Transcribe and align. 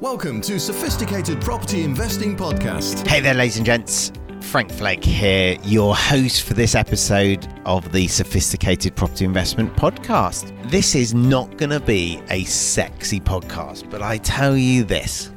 Welcome 0.00 0.40
to 0.42 0.60
Sophisticated 0.60 1.40
Property 1.40 1.82
Investing 1.82 2.36
Podcast. 2.36 3.04
Hey 3.04 3.18
there, 3.18 3.34
ladies 3.34 3.56
and 3.56 3.66
gents. 3.66 4.12
Frank 4.42 4.70
Flegg 4.70 5.02
here, 5.02 5.58
your 5.64 5.96
host 5.96 6.44
for 6.44 6.54
this 6.54 6.76
episode 6.76 7.48
of 7.64 7.90
the 7.90 8.06
Sophisticated 8.06 8.94
Property 8.94 9.24
Investment 9.24 9.74
Podcast. 9.74 10.52
This 10.70 10.94
is 10.94 11.14
not 11.14 11.56
going 11.56 11.70
to 11.70 11.80
be 11.80 12.22
a 12.30 12.44
sexy 12.44 13.18
podcast, 13.18 13.90
but 13.90 14.00
I 14.00 14.18
tell 14.18 14.56
you 14.56 14.84
this 14.84 15.32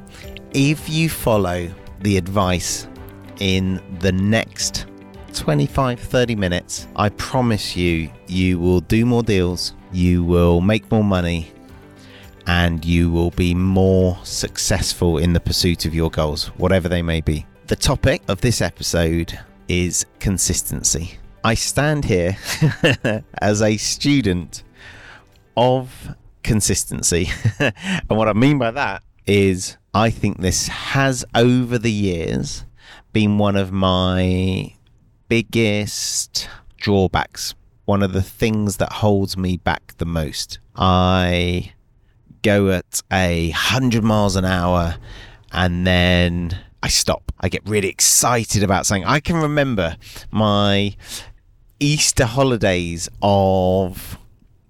if 0.53 0.87
you 0.87 1.09
follow 1.09 1.67
the 2.01 2.17
advice 2.17 2.87
in 3.39 3.81
the 3.97 4.11
next 4.11 4.85
25 5.33 5.99
30 5.99 6.35
minutes, 6.35 6.87
I 6.95 7.09
promise 7.09 7.75
you, 7.75 8.11
you 8.27 8.59
will 8.59 8.81
do 8.81 9.07
more 9.07 9.23
deals, 9.23 9.73
you 9.91 10.23
will 10.23 10.61
make 10.61 10.91
more 10.91 11.03
money, 11.03 11.51
and 12.47 12.83
you 12.83 13.11
will 13.11 13.31
be 13.31 13.53
more 13.53 14.17
successful 14.23 15.17
in 15.17 15.33
the 15.33 15.39
pursuit 15.39 15.85
of 15.85 15.93
your 15.93 16.09
goals, 16.09 16.47
whatever 16.57 16.89
they 16.89 17.01
may 17.01 17.21
be. 17.21 17.45
The 17.67 17.75
topic 17.75 18.21
of 18.27 18.41
this 18.41 18.61
episode 18.61 19.37
is 19.67 20.05
consistency. 20.19 21.17
I 21.43 21.53
stand 21.53 22.05
here 22.05 22.37
as 23.41 23.61
a 23.61 23.77
student 23.77 24.63
of 25.57 26.15
consistency. 26.43 27.29
and 27.59 27.73
what 28.09 28.27
I 28.27 28.33
mean 28.33 28.57
by 28.57 28.71
that 28.71 29.03
is, 29.25 29.77
I 29.93 30.09
think 30.09 30.39
this 30.39 30.67
has 30.67 31.25
over 31.35 31.77
the 31.77 31.91
years 31.91 32.65
been 33.13 33.37
one 33.37 33.55
of 33.55 33.71
my 33.71 34.73
biggest 35.27 36.49
drawbacks, 36.77 37.53
one 37.85 38.03
of 38.03 38.13
the 38.13 38.21
things 38.21 38.77
that 38.77 38.91
holds 38.91 39.37
me 39.37 39.57
back 39.57 39.93
the 39.97 40.05
most. 40.05 40.59
I 40.75 41.73
go 42.41 42.71
at 42.71 43.01
a 43.11 43.51
hundred 43.51 44.03
miles 44.03 44.35
an 44.35 44.45
hour 44.45 44.95
and 45.51 45.85
then 45.85 46.57
I 46.83 46.87
stop. 46.87 47.31
I 47.39 47.49
get 47.49 47.67
really 47.67 47.89
excited 47.89 48.63
about 48.63 48.85
something. 48.85 49.05
I 49.05 49.19
can 49.19 49.35
remember 49.35 49.97
my 50.31 50.95
Easter 51.79 52.25
holidays 52.25 53.09
of 53.21 54.17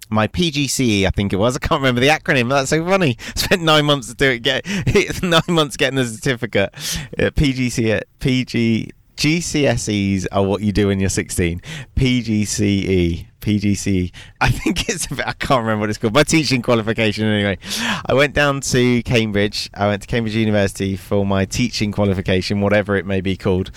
my 0.09 0.27
PGCE, 0.27 1.05
I 1.05 1.09
think 1.09 1.31
it 1.31 1.37
was. 1.37 1.55
I 1.55 1.59
can't 1.59 1.79
remember 1.79 2.01
the 2.01 2.09
acronym. 2.09 2.49
That's 2.49 2.69
so 2.69 2.85
funny. 2.85 3.17
Spent 3.35 3.61
nine 3.61 3.85
months 3.85 4.09
to 4.09 4.13
do 4.13 4.31
it. 4.31 4.39
Get 4.39 4.65
nine 5.23 5.41
months 5.47 5.77
getting 5.77 5.95
the 5.95 6.05
certificate. 6.05 6.69
Uh, 7.17 7.31
PGC, 7.31 8.01
PG, 8.19 8.91
GCSEs 9.21 10.25
are 10.31 10.43
what 10.43 10.61
you 10.61 10.71
do 10.71 10.87
when 10.87 10.99
you're 10.99 11.07
16. 11.07 11.61
PGCE, 11.95 13.27
PGCE. 13.39 14.11
I 14.41 14.49
think 14.49 14.89
it's, 14.89 15.11
I 15.11 15.33
can't 15.33 15.61
remember 15.61 15.81
what 15.81 15.89
it's 15.91 15.99
called. 15.99 16.15
My 16.15 16.23
teaching 16.23 16.63
qualification, 16.63 17.25
anyway. 17.25 17.59
I 18.03 18.15
went 18.15 18.33
down 18.33 18.61
to 18.61 19.03
Cambridge. 19.03 19.69
I 19.75 19.85
went 19.85 20.01
to 20.01 20.07
Cambridge 20.07 20.33
University 20.35 20.97
for 20.97 21.23
my 21.23 21.45
teaching 21.45 21.91
qualification, 21.91 22.61
whatever 22.61 22.95
it 22.95 23.05
may 23.05 23.21
be 23.21 23.37
called. 23.37 23.69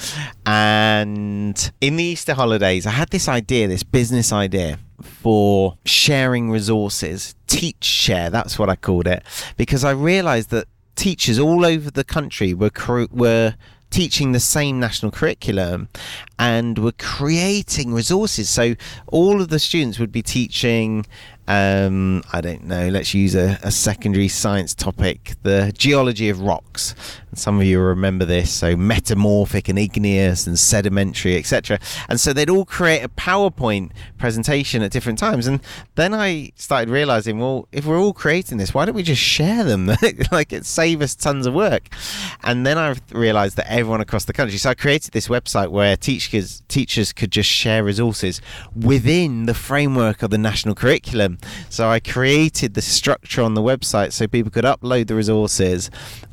And 0.46 1.72
in 1.82 1.96
the 1.96 2.04
Easter 2.04 2.32
holidays, 2.32 2.86
I 2.86 2.92
had 2.92 3.10
this 3.10 3.28
idea, 3.28 3.68
this 3.68 3.82
business 3.82 4.32
idea 4.32 4.78
for 5.02 5.76
sharing 5.84 6.50
resources. 6.50 7.34
Teach 7.46 7.84
share, 7.84 8.30
that's 8.30 8.58
what 8.58 8.70
I 8.70 8.76
called 8.76 9.06
it, 9.06 9.22
because 9.58 9.84
I 9.84 9.90
realized 9.90 10.48
that 10.50 10.68
teachers 10.96 11.38
all 11.38 11.66
over 11.66 11.90
the 11.90 12.04
country 12.04 12.54
were 12.54 12.70
were 13.10 13.56
teaching 13.94 14.32
the 14.32 14.40
same 14.40 14.80
national 14.80 15.12
curriculum 15.12 15.88
and 16.36 16.80
were 16.80 16.90
creating 16.98 17.94
resources. 17.94 18.50
So 18.50 18.74
all 19.06 19.40
of 19.40 19.50
the 19.50 19.60
students 19.60 20.00
would 20.00 20.10
be 20.10 20.20
teaching 20.20 21.06
um, 21.46 22.22
I 22.32 22.40
don't 22.40 22.64
know, 22.64 22.88
let's 22.88 23.12
use 23.12 23.34
a, 23.34 23.58
a, 23.62 23.70
secondary 23.70 24.28
science 24.28 24.74
topic, 24.74 25.34
the 25.42 25.74
geology 25.76 26.30
of 26.30 26.40
rocks. 26.40 26.94
And 27.28 27.38
some 27.38 27.60
of 27.60 27.66
you 27.66 27.80
remember 27.80 28.24
this, 28.24 28.50
so 28.50 28.76
metamorphic 28.76 29.68
and 29.68 29.78
igneous 29.78 30.46
and 30.46 30.58
sedimentary, 30.58 31.36
etc. 31.36 31.80
And 32.08 32.18
so 32.18 32.32
they'd 32.32 32.48
all 32.48 32.64
create 32.64 33.02
a 33.04 33.10
PowerPoint 33.10 33.90
presentation 34.16 34.80
at 34.80 34.90
different 34.90 35.18
times. 35.18 35.46
And 35.46 35.60
then 35.96 36.14
I 36.14 36.52
started 36.56 36.88
realizing, 36.88 37.38
well, 37.38 37.68
if 37.72 37.84
we're 37.84 38.00
all 38.00 38.14
creating 38.14 38.56
this, 38.56 38.72
why 38.72 38.86
don't 38.86 38.94
we 38.94 39.02
just 39.02 39.20
share 39.20 39.64
them? 39.64 39.90
like 40.32 40.50
it 40.50 40.64
saves 40.64 41.02
us 41.02 41.14
tons 41.14 41.46
of 41.46 41.52
work. 41.52 41.90
And 42.42 42.66
then 42.66 42.78
I 42.78 42.94
realized 43.12 43.58
that 43.58 43.70
everyone 43.70 44.00
across 44.00 44.24
the 44.24 44.32
country. 44.32 44.56
So 44.56 44.70
I 44.70 44.74
created 44.74 45.12
this 45.12 45.28
website 45.28 45.68
where 45.68 45.94
teachers 45.94 46.62
teachers 46.68 47.12
could 47.12 47.30
just 47.30 47.50
share 47.50 47.84
resources 47.84 48.40
within 48.74 49.44
the 49.44 49.54
framework 49.54 50.22
of 50.22 50.30
the 50.30 50.38
national 50.38 50.74
curriculum 50.74 51.33
so 51.68 51.88
I 51.88 52.00
created 52.00 52.74
the 52.74 52.82
structure 52.82 53.42
on 53.42 53.54
the 53.54 53.62
website 53.62 54.12
so 54.12 54.26
people 54.26 54.50
could 54.50 54.64
upload 54.64 55.08
the 55.08 55.14
resources 55.14 55.90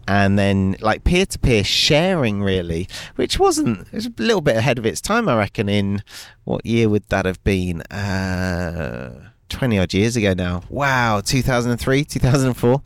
and 0.07 0.38
then 0.38 0.75
like 0.81 1.03
peer 1.03 1.25
to 1.25 1.39
peer 1.39 1.63
sharing 1.63 2.41
really, 2.41 2.88
which 3.16 3.40
wasn't 3.40 3.88
it 3.88 3.94
was 3.94 4.07
a 4.07 4.13
little 4.17 4.41
bit 4.41 4.57
ahead 4.57 4.78
of 4.78 4.85
its 4.85 5.01
time, 5.01 5.29
I 5.29 5.38
reckon. 5.38 5.69
In 5.69 6.03
what 6.44 6.66
year 6.66 6.90
would 6.90 7.07
that 7.09 7.25
have 7.25 7.44
been? 7.44 7.81
Uh, 7.84 9.29
20 9.50 9.79
odd 9.79 9.94
years 9.94 10.16
ago 10.16 10.34
now. 10.34 10.63
Wow, 10.69 11.22
2003, 11.22 12.06
2004. 12.06 12.81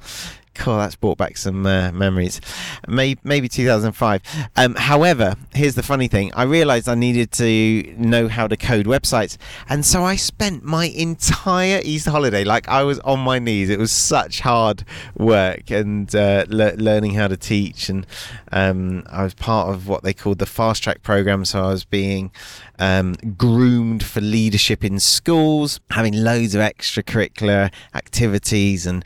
Cool, 0.55 0.77
that's 0.77 0.95
brought 0.95 1.17
back 1.17 1.37
some 1.37 1.65
uh, 1.65 1.91
memories. 1.91 2.39
Maybe, 2.87 3.19
maybe 3.23 3.49
2005. 3.49 4.21
Um, 4.55 4.75
however, 4.75 5.35
here's 5.53 5.75
the 5.75 5.83
funny 5.83 6.07
thing 6.07 6.33
I 6.33 6.43
realized 6.43 6.87
I 6.87 6.95
needed 6.95 7.31
to 7.33 7.93
know 7.97 8.27
how 8.27 8.47
to 8.47 8.55
code 8.55 8.85
websites. 8.85 9.37
And 9.67 9.85
so 9.85 10.03
I 10.03 10.15
spent 10.15 10.63
my 10.63 10.85
entire 10.85 11.81
Easter 11.83 12.09
holiday, 12.09 12.43
like 12.43 12.67
I 12.69 12.83
was 12.83 12.99
on 12.99 13.19
my 13.19 13.37
knees. 13.37 13.69
It 13.69 13.79
was 13.79 13.91
such 13.91 14.39
hard 14.39 14.85
work 15.17 15.69
and 15.71 16.13
uh, 16.15 16.45
le- 16.47 16.75
learning 16.75 17.15
how 17.15 17.27
to 17.27 17.37
teach. 17.37 17.89
And 17.89 18.07
um, 18.51 19.03
I 19.09 19.23
was 19.23 19.33
part 19.33 19.69
of 19.69 19.87
what 19.87 20.03
they 20.03 20.13
called 20.13 20.39
the 20.39 20.45
fast 20.45 20.83
track 20.83 21.03
program. 21.03 21.45
So 21.45 21.63
I 21.63 21.67
was 21.67 21.83
being 21.83 22.31
um, 22.79 23.13
groomed 23.37 24.03
for 24.03 24.21
leadership 24.21 24.83
in 24.83 24.99
schools, 24.99 25.79
having 25.91 26.13
loads 26.13 26.55
of 26.55 26.61
extracurricular 26.61 27.71
activities 27.93 28.85
and 28.85 29.03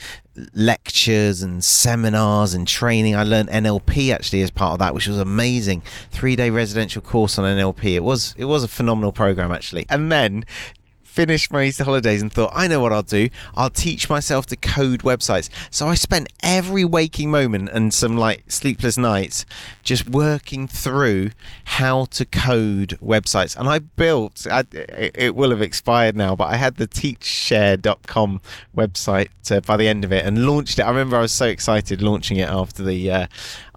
lectures 0.54 1.42
and 1.42 1.64
seminars 1.64 2.54
and 2.54 2.68
training. 2.68 3.16
I 3.16 3.24
learned 3.24 3.50
NLP 3.50 4.14
actually 4.14 4.42
as 4.42 4.52
part 4.52 4.74
of 4.74 4.80
that, 4.80 4.94
which 4.94 5.08
was 5.08 5.20
amazing. 5.20 5.82
Three 6.12 6.36
day 6.36 6.50
residential 6.50 7.02
course 7.02 7.38
on 7.38 7.46
NLP. 7.46 7.96
It 7.96 8.04
was 8.04 8.36
it 8.38 8.46
was 8.46 8.64
a 8.64 8.68
phenomenal 8.68 9.12
program 9.12 9.52
actually. 9.52 9.86
And 9.90 10.12
then 10.12 10.46
finished 11.19 11.52
my 11.52 11.66
Easter 11.66 11.84
holidays 11.84 12.22
and 12.22 12.31
thought, 12.31 12.50
I 12.56 12.69
know 12.69 12.80
what 12.80 12.94
I'll 12.94 13.03
do. 13.03 13.28
I'll 13.53 13.69
teach 13.69 14.09
myself 14.09 14.46
to 14.46 14.56
code 14.56 15.02
websites. 15.02 15.50
So 15.69 15.85
I 15.85 15.96
spent 15.96 16.31
every 16.41 16.85
waking 16.85 17.30
moment 17.30 17.68
and 17.74 17.94
some 17.94 18.16
like 18.16 18.50
sleepless 18.50 18.97
nights 18.97 19.46
just 19.84 20.07
working 20.07 20.66
through 20.66 21.31
how 21.66 22.06
to 22.06 22.24
code 22.24 22.97
websites. 23.03 23.57
And 23.57 23.68
I 23.68 23.80
built, 23.80 24.47
I, 24.50 24.63
it 24.72 25.35
will 25.35 25.50
have 25.50 25.62
expired 25.62 26.16
now, 26.16 26.38
but 26.38 26.46
I 26.46 26.56
had 26.56 26.78
the 26.78 26.88
teachshare.com 26.88 28.40
website 28.74 29.51
uh, 29.51 29.59
by 29.59 29.75
the 29.75 29.90
end 29.90 30.06
of 30.06 30.13
it 30.13 30.25
and 30.25 30.46
launched 30.46 30.80
it. 30.80 30.84
I 30.84 30.90
remember 30.90 31.18
I 31.18 31.22
was 31.22 31.34
so 31.34 31.47
excited 31.47 32.01
launching 32.01 32.38
it 32.38 32.47
after 32.47 32.81
the 32.81 33.12
uh, 33.12 33.28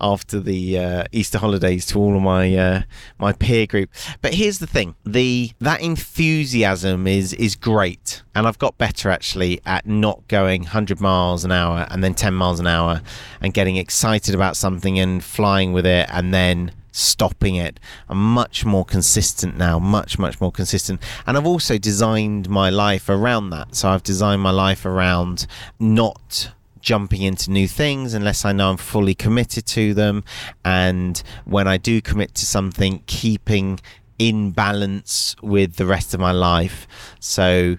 after 0.01 0.39
the 0.39 0.79
uh, 0.79 1.05
Easter 1.13 1.39
holidays 1.39 1.87
to 1.87 1.99
all 1.99 2.17
of 2.17 2.23
my 2.23 2.55
uh, 2.57 2.83
my 3.19 3.33
peer 3.33 3.67
group. 3.67 3.91
But 4.21 4.35
here's 4.35 4.59
the 4.59 4.67
thing: 4.67 4.95
the 5.05 5.53
that 5.61 5.81
enthusiasm 5.81 7.07
is 7.07 7.32
is 7.35 7.57
great, 7.57 8.23
and 8.35 8.47
I've 8.47 8.59
got 8.59 8.79
better 8.79 9.11
actually 9.11 9.61
at 9.65 9.87
not 9.87 10.27
going 10.29 10.63
100 10.63 11.01
miles 11.01 11.45
an 11.45 11.53
hour 11.53 11.87
and 11.91 12.03
then 12.03 12.15
10 12.15 12.35
miles 12.35 12.61
an 12.61 12.67
hour 12.67 13.03
and 13.41 13.53
getting 13.53 13.77
excited 13.77 14.35
about 14.35 14.57
something 14.57 14.99
and 14.99 15.23
flying 15.23 15.73
with 15.73 15.87
it 15.87 16.09
and 16.11 16.33
then 16.33 16.73
stopping 16.93 17.57
it. 17.57 17.81
I'm 18.09 18.23
much 18.23 18.65
more 18.65 18.85
consistent 18.85 19.57
now, 19.57 19.79
much, 19.79 20.19
much 20.19 20.41
more 20.41 20.53
consistent. 20.53 21.01
And 21.27 21.37
I've 21.37 21.47
also 21.47 21.79
designed 21.79 22.49
my 22.49 22.71
life 22.71 23.09
around 23.09 23.51
that. 23.51 23.75
So 23.75 23.89
I've 23.89 24.03
designed 24.03 24.43
my 24.43 24.51
life 24.51 24.85
around 24.85 25.47
not 25.81 26.53
jumping 26.81 27.23
into 27.23 27.51
new 27.51 27.67
things 27.67 28.13
unless 28.13 28.45
I 28.45 28.53
know 28.53 28.71
I'm 28.71 28.77
fully 28.77 29.15
committed 29.15 29.65
to 29.67 29.95
them. 29.95 30.25
And 30.65 31.23
when 31.45 31.67
I 31.67 31.79
do 31.79 32.03
commit 32.03 32.35
to 32.37 32.47
something, 32.47 33.03
keeping 33.07 33.81
in 34.19 34.51
balance 34.51 35.37
with 35.43 35.77
the 35.77 35.87
rest 35.87 36.15
of 36.15 36.21
my 36.21 36.33
life. 36.33 36.87
So, 37.21 37.77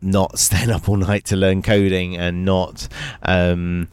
not 0.00 0.38
staying 0.38 0.70
up 0.70 0.88
all 0.88 0.96
night 0.96 1.24
to 1.26 1.36
learn 1.36 1.62
coding 1.62 2.16
and 2.16 2.44
not. 2.44 2.88
Um, 3.22 3.88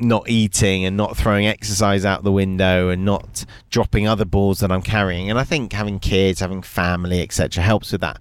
not 0.00 0.28
eating 0.28 0.84
and 0.84 0.96
not 0.96 1.16
throwing 1.16 1.46
exercise 1.46 2.04
out 2.04 2.22
the 2.22 2.30
window 2.30 2.88
and 2.88 3.04
not 3.04 3.44
dropping 3.68 4.06
other 4.06 4.24
balls 4.24 4.60
that 4.60 4.70
I'm 4.70 4.80
carrying. 4.80 5.28
And 5.28 5.38
I 5.38 5.42
think 5.42 5.72
having 5.72 5.98
kids, 5.98 6.38
having 6.38 6.62
family, 6.62 7.20
etc., 7.20 7.64
helps 7.64 7.90
with 7.90 8.00
that. 8.02 8.20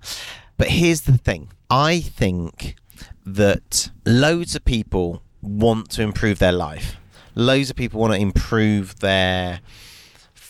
But 0.57 0.69
here's 0.69 1.01
the 1.01 1.17
thing 1.17 1.49
I 1.69 1.99
think 1.99 2.75
that 3.25 3.91
loads 4.05 4.55
of 4.55 4.65
people 4.65 5.21
want 5.41 5.89
to 5.91 6.01
improve 6.01 6.39
their 6.39 6.51
life, 6.51 6.97
loads 7.35 7.69
of 7.69 7.75
people 7.75 7.99
want 7.99 8.13
to 8.13 8.19
improve 8.19 8.99
their 8.99 9.59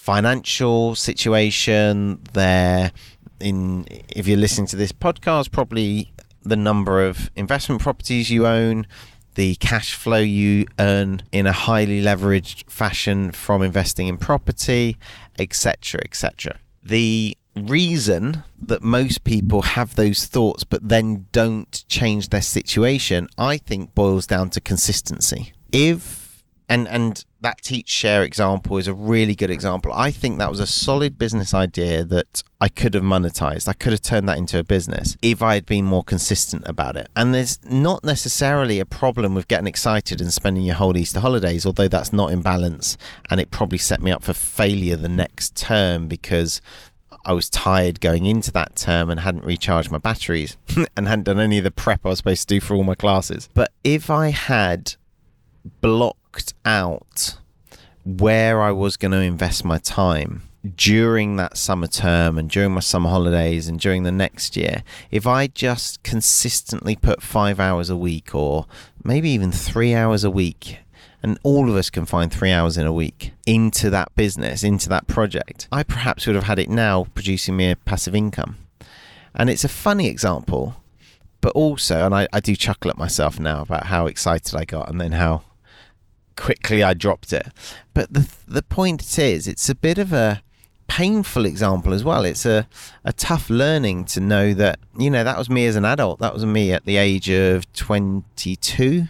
financial 0.08 0.96
situation, 0.96 2.18
their 2.32 2.94
in 3.42 3.86
if 4.08 4.26
you're 4.26 4.38
listening 4.38 4.66
to 4.66 4.78
this 4.78 4.94
podcast, 4.94 5.52
probably 5.52 6.14
the 6.44 6.56
number 6.56 7.06
of 7.06 7.30
investment 7.36 7.82
properties 7.82 8.30
you 8.30 8.48
own, 8.48 8.88
the 9.36 9.56
cash 9.56 9.94
flow 9.94 10.24
you 10.40 10.66
earn 10.80 11.22
in 11.34 11.46
a 11.46 11.52
highly 11.52 12.02
leveraged 12.02 12.72
fashion 12.72 13.34
from 13.34 13.62
investing 13.62 14.08
in 14.08 14.18
property, 14.18 14.96
etc., 15.40 16.00
etc. 16.06 16.58
The 16.82 17.38
reason 17.54 18.44
that 18.62 18.82
most 18.82 19.26
people 19.26 19.62
have 19.76 19.96
those 19.96 20.26
thoughts 20.26 20.64
but 20.64 20.88
then 20.88 21.26
don't 21.34 21.84
change 21.90 22.30
their 22.30 22.42
situation, 22.42 23.28
I 23.38 23.58
think 23.58 23.94
boils 23.94 24.26
down 24.26 24.52
to 24.52 24.62
consistency. 24.62 25.52
If 25.74 26.17
and 26.70 26.88
and 26.88 27.24
that 27.42 27.62
teach 27.62 27.88
share 27.88 28.24
example 28.24 28.78
is 28.78 28.88
a 28.88 28.94
really 28.94 29.36
good 29.36 29.52
example. 29.52 29.94
I 29.94 30.12
think 30.12 30.40
that 30.40 30.50
was 30.50 30.60
a 30.60 30.68
solid 30.68 31.18
business 31.18 31.54
idea 31.54 32.04
that 32.04 32.44
I 32.60 32.68
could 32.68 32.94
have 32.96 33.04
monetized. 33.04 33.68
I 33.68 33.74
could 33.74 33.92
have 33.92 34.02
turned 34.02 34.28
that 34.28 34.38
into 34.38 34.58
a 34.58 34.64
business 34.64 35.16
if 35.22 35.42
I 35.42 35.54
had 35.54 35.66
been 35.66 35.86
more 35.86 36.04
consistent 36.04 36.64
about 36.66 36.98
it. 36.98 37.10
And 37.16 37.34
there's 37.34 37.60
not 37.64 38.04
necessarily 38.04 38.80
a 38.80 38.86
problem 38.86 39.36
with 39.36 39.48
getting 39.48 39.68
excited 39.68 40.20
and 40.20 40.34
spending 40.34 40.64
your 40.64 40.76
whole 40.76 40.98
Easter 40.98 41.20
holidays, 41.20 41.66
although 41.66 41.88
that's 41.88 42.12
not 42.12 42.32
in 42.32 42.42
balance 42.42 42.98
and 43.30 43.40
it 43.40 43.52
probably 43.52 43.78
set 43.78 44.02
me 44.02 44.12
up 44.12 44.24
for 44.24 44.34
failure 44.34 44.96
the 44.96 45.08
next 45.08 45.56
term 45.56 46.08
because 46.08 46.60
I 47.24 47.34
was 47.34 47.50
tired 47.50 48.02
going 48.02 48.26
into 48.26 48.52
that 48.54 48.76
term 48.76 49.10
and 49.10 49.20
hadn't 49.20 49.44
recharged 49.46 49.92
my 49.92 49.98
batteries 50.00 50.58
and 50.98 51.08
hadn't 51.08 51.26
done 51.26 51.40
any 51.40 51.60
of 51.60 51.64
the 51.64 51.72
prep 51.72 52.06
I 52.06 52.10
was 52.10 52.20
supposed 52.20 52.48
to 52.48 52.56
do 52.56 52.60
for 52.60 52.76
all 52.76 52.84
my 52.84 52.96
classes. 52.96 53.48
But 53.54 53.72
if 53.84 54.10
I 54.10 54.30
had 54.30 54.96
blocked 55.82 56.20
out 56.66 57.38
where 58.06 58.62
I 58.62 58.72
was 58.72 58.98
going 58.98 59.12
to 59.12 59.22
invest 59.22 59.66
my 59.66 59.78
time 59.78 60.44
during 60.76 61.36
that 61.38 61.58
summer 61.58 61.88
term 61.88 62.38
and 62.38 62.50
during 62.50 62.72
my 62.72 62.80
summer 62.80 63.10
holidays 63.10 63.68
and 63.68 63.80
during 63.80 64.04
the 64.04 64.12
next 64.12 64.58
year, 64.58 64.84
if 65.12 65.28
I 65.28 65.48
just 65.48 66.04
consistently 66.04 66.96
put 66.96 67.22
five 67.22 67.60
hours 67.60 67.90
a 67.90 67.98
week 67.98 68.34
or 68.34 68.66
maybe 69.04 69.30
even 69.30 69.52
three 69.52 69.94
hours 69.94 70.24
a 70.24 70.32
week, 70.32 70.80
and 71.24 71.40
all 71.44 71.70
of 71.70 71.76
us 71.76 71.90
can 71.90 72.06
find 72.06 72.32
three 72.32 72.52
hours 72.52 72.78
in 72.78 72.86
a 72.86 72.94
week 72.94 73.32
into 73.46 73.90
that 73.90 74.16
business, 74.16 74.64
into 74.64 74.90
that 74.90 75.08
project, 75.08 75.68
I 75.72 75.84
perhaps 75.84 76.28
would 76.28 76.36
have 76.36 76.46
had 76.46 76.60
it 76.60 76.70
now 76.70 77.08
producing 77.14 77.58
me 77.58 77.72
a 77.72 77.76
passive 77.76 78.16
income. 78.16 78.58
And 79.34 79.50
it's 79.50 79.64
a 79.64 79.70
funny 79.70 80.08
example, 80.08 80.82
but 81.42 81.54
also, 81.54 82.06
and 82.06 82.14
I, 82.16 82.28
I 82.34 82.40
do 82.40 82.56
chuckle 82.56 82.92
at 82.92 82.98
myself 82.98 83.40
now 83.40 83.62
about 83.62 83.88
how 83.88 84.08
excited 84.08 84.56
I 84.56 84.66
got 84.66 84.90
and 84.90 85.00
then 85.00 85.14
how 85.14 85.44
quickly 86.38 86.82
I 86.82 86.94
dropped 86.94 87.34
it. 87.34 87.48
But 87.94 88.14
the 88.14 88.30
the 88.48 88.64
point 88.64 89.20
is, 89.20 89.48
it's 89.48 89.68
a 89.68 89.76
bit 89.76 89.98
of 89.98 90.14
a 90.14 90.42
painful 90.88 91.46
example 91.46 91.94
as 91.94 92.04
well. 92.04 92.26
It's 92.26 92.46
a, 92.46 92.68
a 93.04 93.14
tough 93.14 93.50
learning 93.50 94.06
to 94.06 94.22
know 94.22 94.54
that, 94.54 94.80
you 94.98 95.10
know, 95.10 95.24
that 95.24 95.38
was 95.38 95.50
me 95.50 95.66
as 95.66 95.76
an 95.76 95.86
adult. 95.86 96.20
That 96.20 96.34
was 96.34 96.46
me 96.46 96.72
at 96.72 96.86
the 96.86 96.98
age 96.98 97.30
of 97.30 97.72
22 97.74 99.06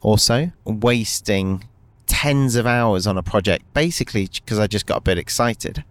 or 0.00 0.18
so, 0.18 0.50
wasting 0.64 1.64
tens 2.06 2.56
of 2.56 2.66
hours 2.66 3.06
on 3.06 3.16
a 3.16 3.22
project 3.22 3.64
basically 3.72 4.28
because 4.32 4.58
I 4.58 4.66
just 4.66 4.86
got 4.86 4.98
a 4.98 5.02
bit 5.02 5.18
excited. 5.18 5.84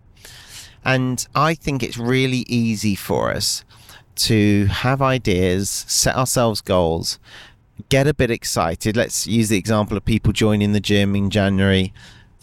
And 0.83 1.25
I 1.35 1.53
think 1.53 1.83
it's 1.83 1.97
really 1.97 2.43
easy 2.47 2.95
for 2.95 3.31
us 3.31 3.63
to 4.15 4.65
have 4.65 5.01
ideas, 5.01 5.69
set 5.87 6.15
ourselves 6.15 6.61
goals, 6.61 7.19
get 7.89 8.07
a 8.07 8.13
bit 8.13 8.31
excited. 8.31 8.95
Let's 8.95 9.27
use 9.27 9.49
the 9.49 9.57
example 9.57 9.97
of 9.97 10.05
people 10.05 10.33
joining 10.33 10.73
the 10.73 10.79
gym 10.79 11.15
in 11.15 11.29
January 11.29 11.93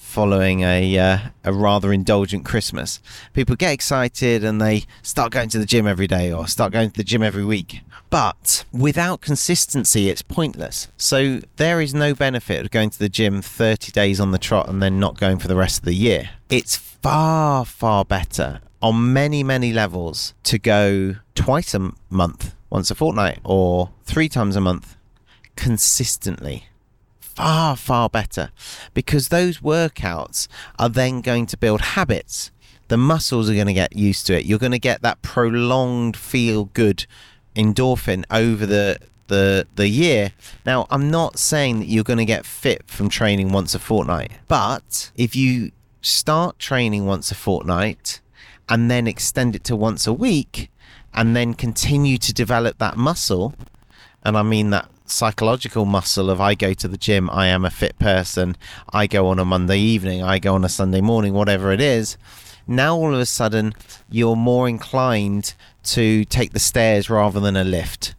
following 0.09 0.63
a 0.63 0.99
uh, 0.99 1.19
a 1.45 1.53
rather 1.53 1.93
indulgent 1.93 2.45
Christmas. 2.45 3.01
People 3.35 3.57
get 3.57 3.73
excited 3.73 4.43
and 4.43 4.61
they 4.61 4.85
start 5.03 5.31
going 5.33 5.49
to 5.51 5.59
the 5.59 5.67
gym 5.67 5.87
every 5.87 6.07
day 6.07 6.33
or 6.33 6.47
start 6.49 6.73
going 6.73 6.91
to 6.91 6.97
the 6.97 7.05
gym 7.05 7.23
every 7.23 7.45
week. 7.45 7.83
But 8.11 8.65
without 8.73 9.21
consistency, 9.21 10.09
it's 10.09 10.23
pointless. 10.23 10.89
So 10.97 11.41
there 11.57 11.81
is 11.81 11.93
no 11.93 12.15
benefit 12.15 12.65
of 12.65 12.71
going 12.71 12.91
to 12.91 12.99
the 12.99 13.11
gym 13.11 13.43
30 13.43 13.93
days 13.93 14.19
on 14.19 14.31
the 14.31 14.39
trot 14.39 14.69
and 14.69 14.83
then 14.83 14.99
not 14.99 15.19
going 15.19 15.39
for 15.39 15.47
the 15.47 15.57
rest 15.57 15.81
of 15.81 15.85
the 15.85 15.95
year. 15.95 16.31
It's 16.49 16.75
far, 16.77 17.67
far 17.67 18.05
better 18.05 18.61
on 18.81 19.13
many, 19.13 19.43
many 19.43 19.73
levels 19.73 20.35
to 20.45 20.59
go 20.59 21.17
twice 21.35 21.75
a 21.75 21.93
month, 22.11 22.55
once 22.71 22.91
a 22.91 22.95
fortnight, 22.95 23.41
or 23.45 23.91
three 24.05 24.29
times 24.29 24.57
a 24.57 24.61
month 24.61 24.97
consistently. 25.59 26.69
Far, 27.21 27.77
far 27.77 28.09
better 28.09 28.51
because 28.95 29.29
those 29.29 29.59
workouts 29.59 30.47
are 30.79 30.89
then 30.89 31.21
going 31.21 31.47
to 31.47 31.57
build 31.57 31.81
habits. 31.81 32.51
The 32.87 32.97
muscles 32.97 33.51
are 33.51 33.55
going 33.55 33.67
to 33.67 33.73
get 33.73 33.95
used 33.95 34.27
to 34.29 34.39
it. 34.39 34.45
You're 34.45 34.59
going 34.61 34.73
to 34.73 34.79
get 34.79 35.03
that 35.03 35.21
prolonged 35.21 36.17
feel 36.17 36.67
good 36.67 37.07
endorphin 37.55 38.25
over 38.31 38.65
the 38.67 38.99
the 39.27 39.67
the 39.75 39.89
year. 39.89 40.33
Now, 40.65 40.87
I'm 40.91 41.11
not 41.11 41.39
saying 41.39 41.81
that 41.81 41.89
you're 41.89 42.05
going 42.05 42.19
to 42.19 42.25
get 42.25 42.47
fit 42.47 42.85
from 42.87 43.09
training 43.09 43.53
once 43.53 43.75
a 43.75 43.79
fortnight, 43.79 44.31
but 44.47 45.11
if 45.17 45.35
you 45.35 45.73
start 46.01 46.59
training 46.59 47.05
once 47.05 47.31
a 47.31 47.35
fortnight 47.35 48.21
and 48.69 48.91
then 48.91 49.07
extend 49.07 49.57
it 49.57 49.65
to 49.65 49.77
once 49.77 50.07
a 50.07 50.13
week 50.13 50.71
and 51.13 51.35
then 51.35 51.53
continue 51.55 52.17
to 52.19 52.33
develop 52.33 52.79
that 52.79 52.97
muscle, 52.97 53.55
and 54.23 54.37
I 54.37 54.43
mean 54.43 54.71
that 54.71 54.89
psychological 55.11 55.85
muscle 55.85 56.31
of 56.31 56.41
I 56.41 56.55
go 56.55 56.75
to 56.75 56.89
the 56.89 56.99
gym, 56.99 57.29
I 57.31 57.47
am 57.49 57.65
a 57.65 57.71
fit 57.71 57.99
person, 57.99 58.57
I 58.93 59.07
go 59.07 59.29
on 59.29 59.39
a 59.39 59.45
Monday 59.45 59.79
evening, 59.79 60.23
I 60.23 60.39
go 60.39 60.55
on 60.55 60.65
a 60.65 60.69
Sunday 60.69 61.01
morning, 61.01 61.35
whatever 61.35 61.73
it 61.73 61.81
is. 61.81 62.17
Now 62.67 62.97
all 62.97 63.15
of 63.15 63.21
a 63.21 63.27
sudden 63.27 63.75
you're 64.11 64.37
more 64.37 64.69
inclined 64.69 65.55
to 65.85 66.25
take 66.25 66.53
the 66.53 66.59
stairs 66.59 67.09
rather 67.09 67.41
than 67.41 67.57
a 67.57 67.65
lift. 67.65 68.15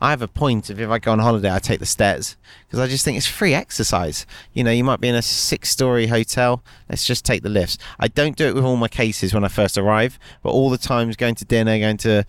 I 0.00 0.10
have 0.10 0.20
a 0.20 0.28
point 0.28 0.68
of 0.68 0.78
if 0.78 0.90
I 0.90 0.98
go 0.98 1.12
on 1.12 1.18
holiday, 1.18 1.50
I 1.50 1.58
take 1.58 1.80
the 1.80 1.86
stairs 1.86 2.36
because 2.66 2.78
I 2.78 2.86
just 2.88 3.06
think 3.06 3.16
it's 3.16 3.26
free 3.26 3.54
exercise. 3.54 4.26
You 4.52 4.62
know, 4.62 4.70
you 4.70 4.84
might 4.84 5.00
be 5.00 5.08
in 5.08 5.14
a 5.14 5.22
six 5.22 5.70
story 5.70 6.08
hotel. 6.08 6.62
Let's 6.90 7.06
just 7.06 7.24
take 7.24 7.42
the 7.42 7.48
lifts. 7.48 7.78
I 7.98 8.08
don't 8.08 8.36
do 8.36 8.46
it 8.46 8.54
with 8.54 8.64
all 8.64 8.76
my 8.76 8.88
cases 8.88 9.32
when 9.32 9.44
I 9.44 9.48
first 9.48 9.78
arrive, 9.78 10.18
but 10.42 10.50
all 10.50 10.68
the 10.68 10.76
times 10.76 11.16
going 11.16 11.36
to 11.36 11.46
dinner, 11.46 11.78
going 11.78 11.96
to 11.98 12.26